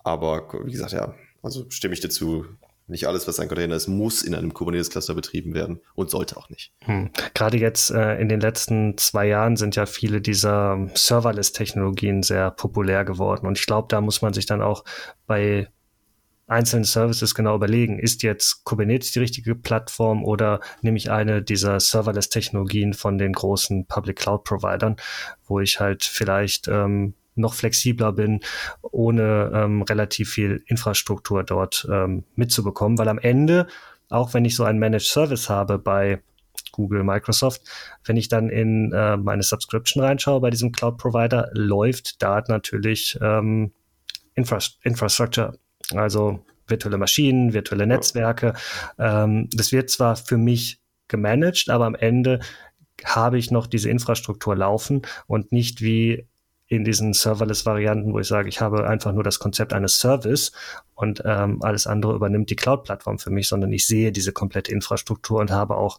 [0.00, 2.44] Aber wie gesagt, ja, also stimme ich dazu.
[2.86, 6.50] Nicht alles, was ein Container ist, muss in einem Kubernetes-Cluster betrieben werden und sollte auch
[6.50, 6.72] nicht.
[6.82, 7.10] Hm.
[7.32, 13.06] Gerade jetzt äh, in den letzten zwei Jahren sind ja viele dieser Serverless-Technologien sehr populär
[13.06, 13.46] geworden.
[13.46, 14.84] Und ich glaube, da muss man sich dann auch
[15.26, 15.68] bei
[16.46, 21.80] einzelnen Services genau überlegen, ist jetzt Kubernetes die richtige Plattform oder nehme ich eine dieser
[21.80, 24.96] Serverless-Technologien von den großen Public Cloud-Providern,
[25.46, 28.40] wo ich halt vielleicht ähm, noch flexibler bin,
[28.82, 33.66] ohne ähm, relativ viel Infrastruktur dort ähm, mitzubekommen, weil am Ende,
[34.08, 36.22] auch wenn ich so einen Managed Service habe bei
[36.72, 37.62] Google, Microsoft,
[38.04, 43.18] wenn ich dann in äh, meine Subscription reinschaue bei diesem Cloud Provider, läuft da natürlich
[43.20, 43.72] ähm,
[44.34, 45.56] Infra Infrastructure,
[45.94, 48.54] also virtuelle Maschinen, virtuelle Netzwerke.
[48.98, 52.40] Ähm, das wird zwar für mich gemanagt, aber am Ende
[53.04, 56.26] habe ich noch diese Infrastruktur laufen und nicht wie
[56.66, 60.52] in diesen Serverless-Varianten, wo ich sage, ich habe einfach nur das Konzept eines Service
[60.94, 65.40] und ähm, alles andere übernimmt die Cloud-Plattform für mich, sondern ich sehe diese komplette Infrastruktur
[65.40, 65.98] und habe auch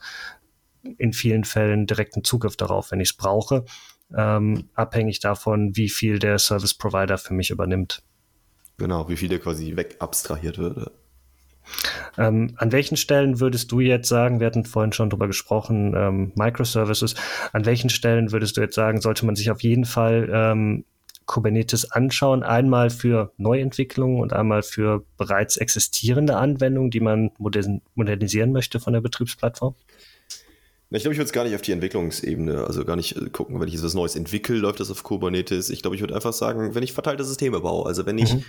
[0.97, 3.65] in vielen Fällen direkten Zugriff darauf, wenn ich es brauche,
[4.15, 8.03] ähm, abhängig davon, wie viel der Service-Provider für mich übernimmt.
[8.77, 10.91] Genau, wie viel der quasi weg abstrahiert würde.
[12.17, 16.31] Ähm, an welchen Stellen würdest du jetzt sagen, wir hatten vorhin schon drüber gesprochen, ähm,
[16.35, 17.15] Microservices,
[17.53, 20.85] an welchen Stellen würdest du jetzt sagen, sollte man sich auf jeden Fall ähm,
[21.25, 22.43] Kubernetes anschauen.
[22.43, 29.01] Einmal für Neuentwicklungen und einmal für bereits existierende Anwendungen, die man modernisieren möchte von der
[29.01, 29.75] Betriebsplattform?
[30.91, 33.59] Ich glaube, ich würde es gar nicht auf die Entwicklungsebene, also gar nicht äh, gucken,
[33.59, 35.69] wenn ich etwas Neues entwickle, läuft das auf Kubernetes.
[35.69, 38.45] Ich glaube, ich würde einfach sagen, wenn ich verteilte Systeme baue, also wenn ich mhm.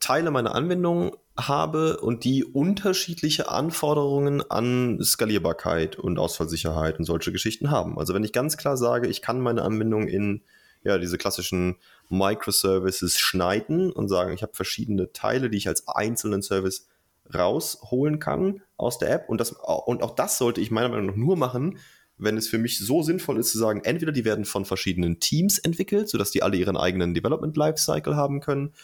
[0.00, 7.70] Teile meiner Anwendung habe und die unterschiedliche Anforderungen an Skalierbarkeit und Ausfallsicherheit und solche Geschichten
[7.70, 7.98] haben.
[7.98, 10.42] Also wenn ich ganz klar sage, ich kann meine Anwendung in
[10.82, 11.76] ja, diese klassischen
[12.08, 16.88] Microservices schneiden und sagen, ich habe verschiedene Teile, die ich als einzelnen Service
[17.32, 19.28] rausholen kann aus der App.
[19.28, 21.78] Und, das, und auch das sollte ich meiner Meinung nach nur machen,
[22.16, 25.58] wenn es für mich so sinnvoll ist zu sagen, entweder die werden von verschiedenen Teams
[25.58, 28.74] entwickelt, sodass die alle ihren eigenen Development Lifecycle haben können,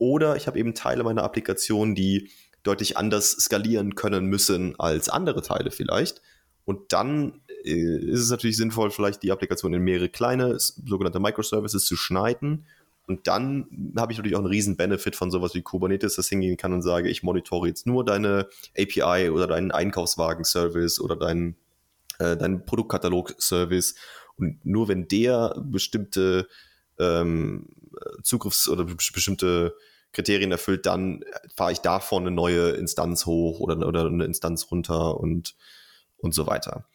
[0.00, 2.30] oder ich habe eben Teile meiner Applikation, die
[2.62, 6.20] deutlich anders skalieren können müssen als andere Teile vielleicht.
[6.64, 11.84] Und dann äh, ist es natürlich sinnvoll, vielleicht die Applikation in mehrere kleine, sogenannte Microservices
[11.84, 12.66] zu schneiden.
[13.06, 16.56] Und dann habe ich natürlich auch einen riesen Benefit von sowas wie Kubernetes, das hingehen
[16.56, 21.56] kann und sage, ich monitore jetzt nur deine API oder deinen Einkaufswagen-Service oder deinen,
[22.18, 23.96] äh, deinen Produktkatalog-Service.
[24.36, 26.46] Und nur wenn der bestimmte
[26.98, 27.66] ähm,
[28.22, 29.74] Zugriffs- oder bestimmte
[30.12, 31.24] Kriterien erfüllt, dann
[31.56, 35.54] fahre ich davon eine neue Instanz hoch oder, oder eine Instanz runter und,
[36.18, 36.86] und so weiter.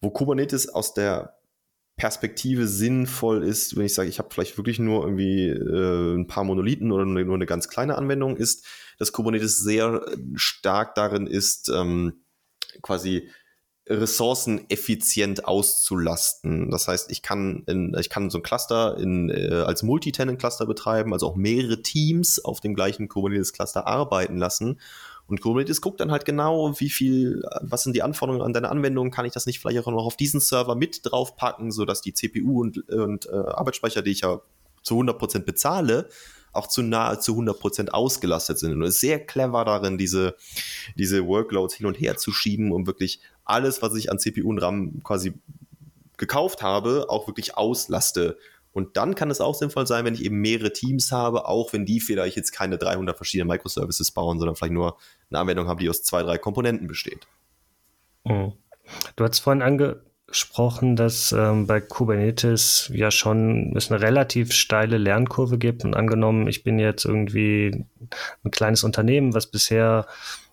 [0.00, 1.36] Wo Kubernetes aus der
[1.96, 6.44] Perspektive sinnvoll ist, wenn ich sage, ich habe vielleicht wirklich nur irgendwie äh, ein paar
[6.44, 8.66] Monolithen oder nur eine ganz kleine Anwendung, ist,
[8.98, 10.04] dass Kubernetes sehr
[10.34, 12.24] stark darin ist, ähm,
[12.80, 13.28] quasi
[13.88, 16.70] Ressourcen effizient auszulasten.
[16.70, 21.12] Das heißt, ich kann, in, ich kann so ein Cluster in, äh, als Multitenant-Cluster betreiben,
[21.12, 24.78] also auch mehrere Teams auf dem gleichen Kubernetes-Cluster arbeiten lassen.
[25.26, 29.10] Und Kubernetes guckt dann halt genau, wie viel, was sind die Anforderungen an deine Anwendung,
[29.10, 32.60] kann ich das nicht vielleicht auch noch auf diesen Server mit draufpacken, sodass die CPU
[32.60, 34.40] und, und äh, Arbeitsspeicher, die ich ja
[34.82, 36.08] zu 100% bezahle,
[36.52, 38.72] auch zu nahezu 100% ausgelastet sind.
[38.74, 40.36] Und ist sehr clever darin, diese,
[40.96, 44.58] diese Workloads hin und her zu schieben, um wirklich alles, was ich an CPU und
[44.58, 45.34] RAM quasi
[46.16, 48.38] gekauft habe, auch wirklich auslaste.
[48.72, 51.84] Und dann kann es auch sinnvoll sein, wenn ich eben mehrere Teams habe, auch wenn
[51.84, 54.96] die vielleicht jetzt keine 300 verschiedene Microservices bauen, sondern vielleicht nur
[55.30, 57.26] eine Anwendung haben, die aus zwei, drei Komponenten besteht.
[58.24, 58.52] Mhm.
[59.16, 65.58] Du hast vorhin angesprochen, dass ähm, bei Kubernetes ja schon es eine relativ steile Lernkurve
[65.58, 65.84] gibt.
[65.84, 67.84] Und angenommen, ich bin jetzt irgendwie
[68.44, 70.06] ein kleines Unternehmen, was bisher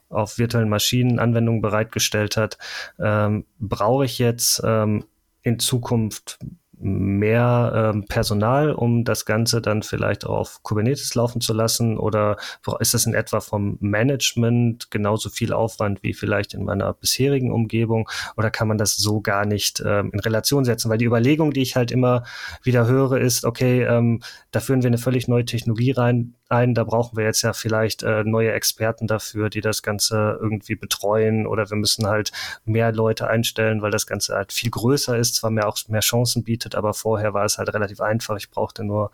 [0.10, 2.58] auf virtuellen Maschinen Anwendungen bereitgestellt hat,
[3.00, 5.06] ähm, brauche ich jetzt ähm,
[5.42, 6.40] in Zukunft
[6.80, 11.98] mehr ähm, Personal, um das Ganze dann vielleicht auch auf Kubernetes laufen zu lassen?
[11.98, 12.38] Oder
[12.80, 18.10] ist das in etwa vom Management genauso viel Aufwand wie vielleicht in meiner bisherigen Umgebung?
[18.38, 20.90] Oder kann man das so gar nicht ähm, in Relation setzen?
[20.90, 22.24] Weil die Überlegung, die ich halt immer
[22.64, 26.74] wieder höre, ist, okay, ähm, da führen wir eine völlig neue Technologie rein, ein.
[26.74, 31.48] Da brauchen wir jetzt ja vielleicht äh, neue Experten dafür, die das Ganze irgendwie betreuen
[31.48, 32.32] oder wir müssen halt
[32.66, 36.44] mehr Leute einstellen, weil das Ganze halt viel größer ist, zwar mehr auch mehr Chancen
[36.44, 38.38] bietet, aber vorher war es halt relativ einfach.
[38.38, 39.12] Ich brauchte nur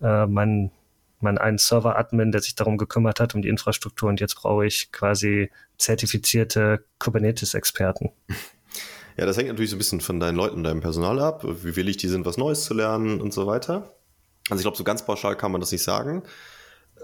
[0.00, 0.70] äh, meinen
[1.22, 4.90] mein einen Server-Admin, der sich darum gekümmert hat, um die Infrastruktur und jetzt brauche ich
[4.90, 8.10] quasi zertifizierte Kubernetes-Experten.
[9.16, 11.98] Ja, das hängt natürlich so ein bisschen von deinen Leuten, deinem Personal ab, wie willig
[11.98, 13.92] die sind, was Neues zu lernen und so weiter.
[14.48, 16.22] Also ich glaube, so ganz pauschal kann man das nicht sagen.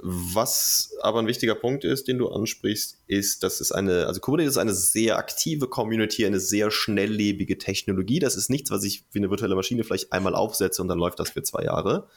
[0.03, 4.55] Was aber ein wichtiger Punkt ist, den du ansprichst, ist, dass es eine, also Kubernetes
[4.55, 8.19] ist eine sehr aktive Community, eine sehr schnelllebige Technologie.
[8.19, 11.19] Das ist nichts, was ich wie eine virtuelle Maschine vielleicht einmal aufsetze und dann läuft
[11.19, 12.09] das für zwei Jahre.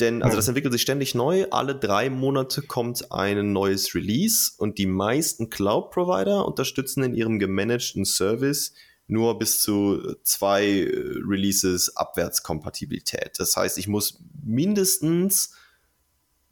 [0.00, 1.46] Denn, also das entwickelt sich ständig neu.
[1.50, 8.04] Alle drei Monate kommt ein neues Release und die meisten Cloud-Provider unterstützen in ihrem gemanagten
[8.04, 8.72] Service
[9.06, 10.88] nur bis zu zwei
[11.28, 13.32] Releases Abwärtskompatibilität.
[13.38, 15.52] Das heißt, ich muss mindestens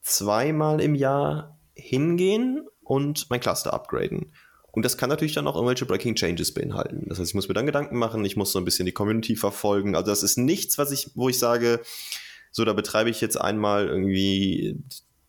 [0.08, 4.32] zweimal im Jahr hingehen und mein Cluster upgraden.
[4.70, 7.06] Und das kann natürlich dann auch irgendwelche Breaking Changes beinhalten.
[7.08, 9.36] Das heißt, ich muss mir dann Gedanken machen, ich muss so ein bisschen die Community
[9.36, 9.94] verfolgen.
[9.94, 11.80] Also das ist nichts, was ich, wo ich sage,
[12.50, 14.82] so, da betreibe ich jetzt einmal irgendwie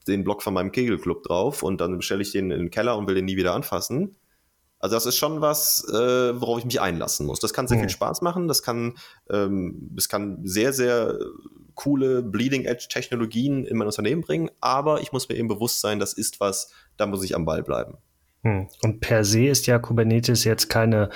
[0.08, 3.08] den Block von meinem Kegelclub drauf und dann bestelle ich den in den Keller und
[3.08, 4.16] will den nie wieder anfassen.
[4.80, 7.40] Also das ist schon was, äh, worauf ich mich einlassen muss.
[7.40, 7.82] Das kann sehr mhm.
[7.82, 8.48] viel Spaß machen.
[8.48, 8.98] Das kann,
[9.30, 11.20] ähm, das kann sehr, sehr
[11.76, 14.50] coole Bleeding-Edge-Technologien in mein Unternehmen bringen.
[14.62, 17.64] Aber ich muss mir eben bewusst sein, das ist was, da muss ich am Ball
[17.64, 17.98] bleiben.
[18.44, 18.68] Mhm.
[18.84, 21.10] Und per se ist ja Kubernetes jetzt keine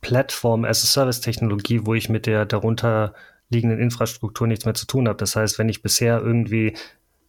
[0.00, 3.14] Plattform-as-a-Service-Technologie, wo ich mit der darunter
[3.48, 5.18] liegenden Infrastruktur nichts mehr zu tun habe.
[5.18, 6.76] Das heißt, wenn ich bisher irgendwie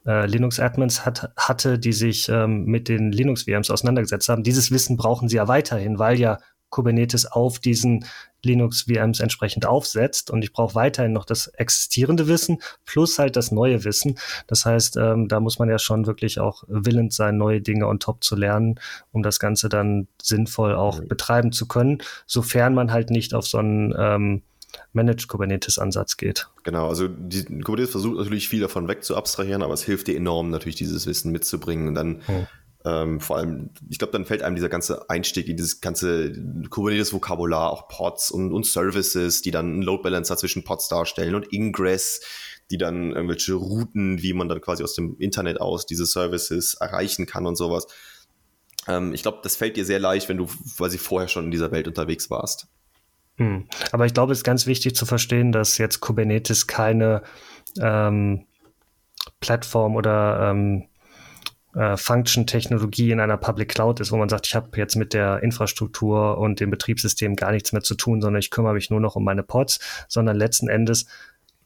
[0.05, 4.43] äh, Linux-Admins hat, hatte, die sich ähm, mit den Linux-VMs auseinandergesetzt haben.
[4.43, 6.39] Dieses Wissen brauchen sie ja weiterhin, weil ja
[6.69, 8.05] Kubernetes auf diesen
[8.43, 13.83] Linux-VMs entsprechend aufsetzt und ich brauche weiterhin noch das existierende Wissen plus halt das neue
[13.83, 14.17] Wissen.
[14.47, 17.99] Das heißt, ähm, da muss man ja schon wirklich auch willens sein, neue Dinge on
[17.99, 18.79] top zu lernen,
[19.11, 21.07] um das Ganze dann sinnvoll auch mhm.
[21.07, 24.41] betreiben zu können, sofern man halt nicht auf so einen ähm,
[24.93, 26.47] Managed Kubernetes Ansatz geht.
[26.63, 30.75] Genau, also die, Kubernetes versucht natürlich viel davon wegzuabstrahieren, aber es hilft dir enorm natürlich
[30.75, 32.47] dieses Wissen mitzubringen und dann hm.
[32.87, 36.31] Ähm, vor allem, ich glaube, dann fällt einem dieser ganze Einstieg in dieses ganze
[36.69, 41.51] Kubernetes-Vokabular, auch Pods und, und Services, die dann einen Load Balancer zwischen Pods darstellen und
[41.51, 42.21] Ingress,
[42.71, 47.25] die dann irgendwelche Routen, wie man dann quasi aus dem Internet aus diese Services erreichen
[47.25, 47.87] kann und sowas.
[48.87, 51.71] Ähm, ich glaube, das fällt dir sehr leicht, wenn du quasi vorher schon in dieser
[51.71, 52.67] Welt unterwegs warst.
[53.37, 53.67] Hm.
[53.91, 57.21] Aber ich glaube, es ist ganz wichtig zu verstehen, dass jetzt Kubernetes keine
[57.81, 58.45] ähm,
[59.41, 60.87] Plattform oder ähm,
[61.77, 65.43] äh, Function-Technologie in einer Public Cloud ist, wo man sagt, ich habe jetzt mit der
[65.43, 69.15] Infrastruktur und dem Betriebssystem gar nichts mehr zu tun, sondern ich kümmere mich nur noch
[69.15, 71.05] um meine Pods, sondern letzten Endes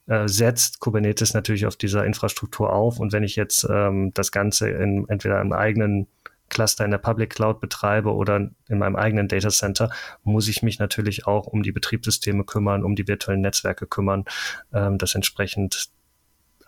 [0.08, 3.00] äh, setzt Kubernetes natürlich auf dieser Infrastruktur auf.
[3.00, 6.08] Und wenn ich jetzt ähm, das Ganze in, entweder im eigenen
[6.50, 9.90] Cluster in der Public Cloud betreibe oder in meinem eigenen Data Center,
[10.24, 14.26] muss ich mich natürlich auch um die Betriebssysteme kümmern, um die virtuellen Netzwerke kümmern,
[14.74, 15.92] ähm, das entsprechend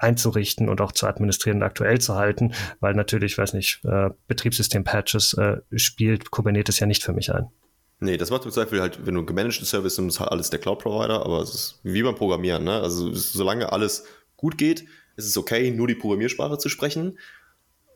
[0.03, 5.33] einzurichten und auch zu administrieren und aktuell zu halten, weil natürlich, weiß nicht, äh, Betriebssystem-Patches
[5.33, 7.47] äh, spielt Kubernetes ja nicht für mich ein.
[7.99, 11.41] Nee, das macht im Zweifel halt, wenn du gemanagten Service nimmst, alles der Cloud-Provider, aber
[11.41, 12.81] es ist wie beim Programmieren, ne?
[12.81, 14.03] Also solange alles
[14.35, 14.81] gut geht,
[15.15, 17.17] ist es okay, nur die Programmiersprache zu sprechen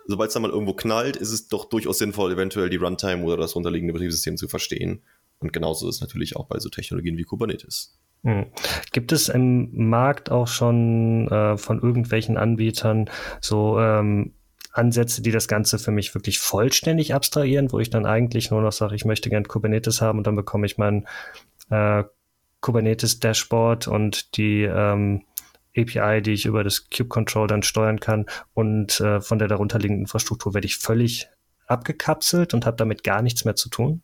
[0.08, 3.38] sobald es dann mal irgendwo knallt, ist es doch durchaus sinnvoll, eventuell die Runtime oder
[3.38, 5.04] das unterliegende Betriebssystem zu verstehen.
[5.40, 8.00] Und genauso ist es natürlich auch bei so Technologien wie Kubernetes.
[8.24, 8.48] Hm.
[8.92, 13.10] Gibt es im Markt auch schon äh, von irgendwelchen Anbietern
[13.42, 14.34] so ähm,
[14.78, 18.72] Ansätze, die das Ganze für mich wirklich vollständig abstrahieren, wo ich dann eigentlich nur noch
[18.72, 21.08] sage, ich möchte gern Kubernetes haben und dann bekomme ich mein
[21.70, 22.04] äh,
[22.62, 25.24] Kubernetes Dashboard und die ähm,
[25.76, 30.06] API, die ich über das Cube Control dann steuern kann und äh, von der darunterliegenden
[30.06, 31.30] Infrastruktur werde ich völlig
[31.68, 34.02] abgekapselt und habe damit gar nichts mehr zu tun?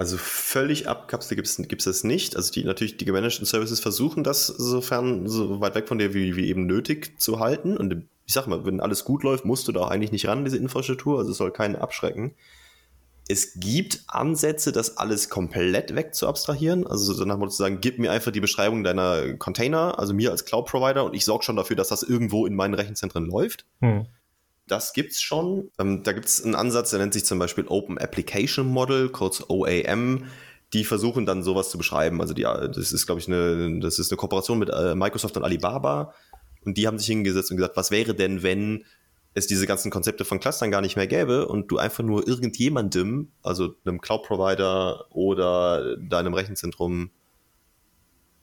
[0.00, 2.34] Also völlig abkapselt gibt es das nicht.
[2.34, 6.36] Also die natürlich die gemanagten Services versuchen das sofern so weit weg von dir wie,
[6.36, 7.76] wie eben nötig zu halten.
[7.76, 10.56] Und ich sag mal, wenn alles gut läuft, musst du da eigentlich nicht ran, diese
[10.56, 11.18] Infrastruktur.
[11.18, 12.34] Also es soll keinen abschrecken
[13.30, 16.86] es gibt Ansätze, das alles komplett weg zu abstrahieren.
[16.86, 20.12] Also so nach dem Motto zu sagen, gib mir einfach die Beschreibung deiner Container, also
[20.12, 23.66] mir als Cloud-Provider, und ich sorge schon dafür, dass das irgendwo in meinen Rechenzentren läuft.
[23.80, 24.06] Hm.
[24.70, 25.70] Das gibt's schon.
[25.80, 29.42] Ähm, da gibt es einen Ansatz, der nennt sich zum Beispiel Open Application Model, kurz
[29.48, 30.26] OAM.
[30.72, 32.20] Die versuchen dann sowas zu beschreiben.
[32.20, 35.42] Also die, das ist, glaube ich, eine, das ist eine Kooperation mit äh, Microsoft und
[35.42, 36.14] Alibaba.
[36.64, 38.84] Und die haben sich hingesetzt und gesagt, was wäre denn, wenn
[39.34, 43.32] es diese ganzen Konzepte von Clustern gar nicht mehr gäbe und du einfach nur irgendjemandem,
[43.42, 47.10] also einem Cloud-Provider oder deinem Rechenzentrum,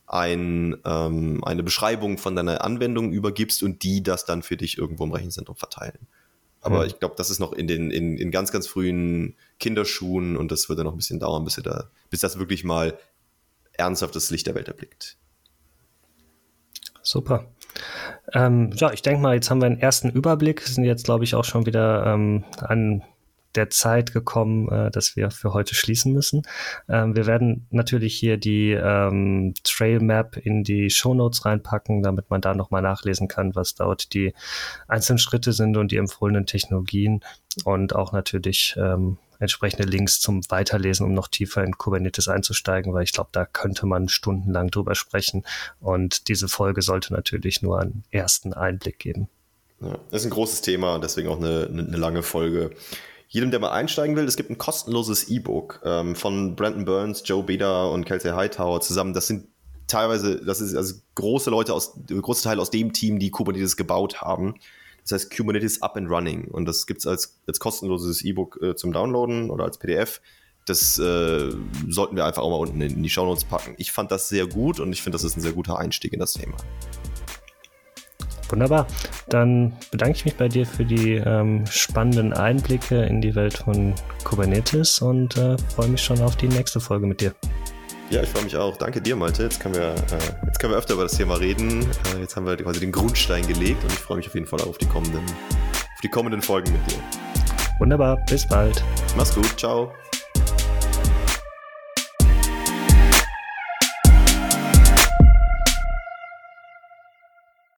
[0.07, 5.05] ein, ähm, eine Beschreibung von deiner Anwendung übergibst und die das dann für dich irgendwo
[5.05, 6.07] im Rechenzentrum verteilen.
[6.61, 6.87] Aber hm.
[6.87, 10.69] ich glaube, das ist noch in den in, in ganz, ganz frühen Kinderschuhen und das
[10.69, 12.97] wird dann noch ein bisschen dauern, bis, da, bis das wirklich mal
[13.73, 15.17] ernsthaft das Licht der Welt erblickt.
[17.01, 17.45] Super.
[18.33, 21.35] Ähm, ja, ich denke mal, jetzt haben wir einen ersten Überblick, sind jetzt, glaube ich,
[21.35, 23.03] auch schon wieder ähm, an
[23.57, 26.43] der Zeit gekommen, äh, dass wir für heute schließen müssen.
[26.87, 32.29] Ähm, wir werden natürlich hier die ähm, Trail Map in die Show Notes reinpacken, damit
[32.29, 34.33] man da nochmal nachlesen kann, was dort die
[34.87, 37.21] einzelnen Schritte sind und die empfohlenen Technologien
[37.65, 43.03] und auch natürlich ähm, entsprechende Links zum Weiterlesen, um noch tiefer in Kubernetes einzusteigen, weil
[43.03, 45.43] ich glaube, da könnte man stundenlang drüber sprechen.
[45.79, 49.29] Und diese Folge sollte natürlich nur einen ersten Einblick geben.
[49.81, 52.71] Ja, das ist ein großes Thema deswegen auch eine, eine lange Folge.
[53.29, 57.43] Jedem, der mal einsteigen will, es gibt ein kostenloses E-Book ähm, von Brandon Burns, Joe
[57.43, 59.13] Beda und Kelsey Hightower zusammen.
[59.13, 59.47] Das sind
[59.87, 64.21] teilweise, das ist also große Leute aus, große Teil aus dem Team, die Kubernetes gebaut
[64.21, 64.55] haben.
[65.03, 66.45] Das heißt Kubernetes Up and Running.
[66.45, 70.21] Und das gibt es als, als kostenloses E-Book äh, zum Downloaden oder als PDF.
[70.65, 71.51] Das äh,
[71.87, 73.75] sollten wir einfach auch mal unten in die Shownotes packen.
[73.77, 76.19] Ich fand das sehr gut und ich finde, das ist ein sehr guter Einstieg in
[76.19, 76.57] das Thema.
[78.49, 78.87] Wunderbar.
[79.29, 83.93] Dann bedanke ich mich bei dir für die ähm, spannenden Einblicke in die Welt von
[84.23, 87.33] Kubernetes und äh, freue mich schon auf die nächste Folge mit dir.
[88.09, 88.77] Ja, ich freue mich auch.
[88.77, 89.43] Danke dir, Malte.
[89.43, 91.81] Jetzt können wir, äh, jetzt können wir öfter über das Thema reden.
[92.15, 94.61] Äh, jetzt haben wir quasi den Grundstein gelegt und ich freue mich auf jeden Fall
[94.61, 96.99] auf die kommenden, auf die kommenden Folgen mit dir.
[97.79, 98.17] Wunderbar.
[98.29, 98.81] Bis bald.
[99.17, 99.59] Mach's gut.
[99.59, 99.91] Ciao.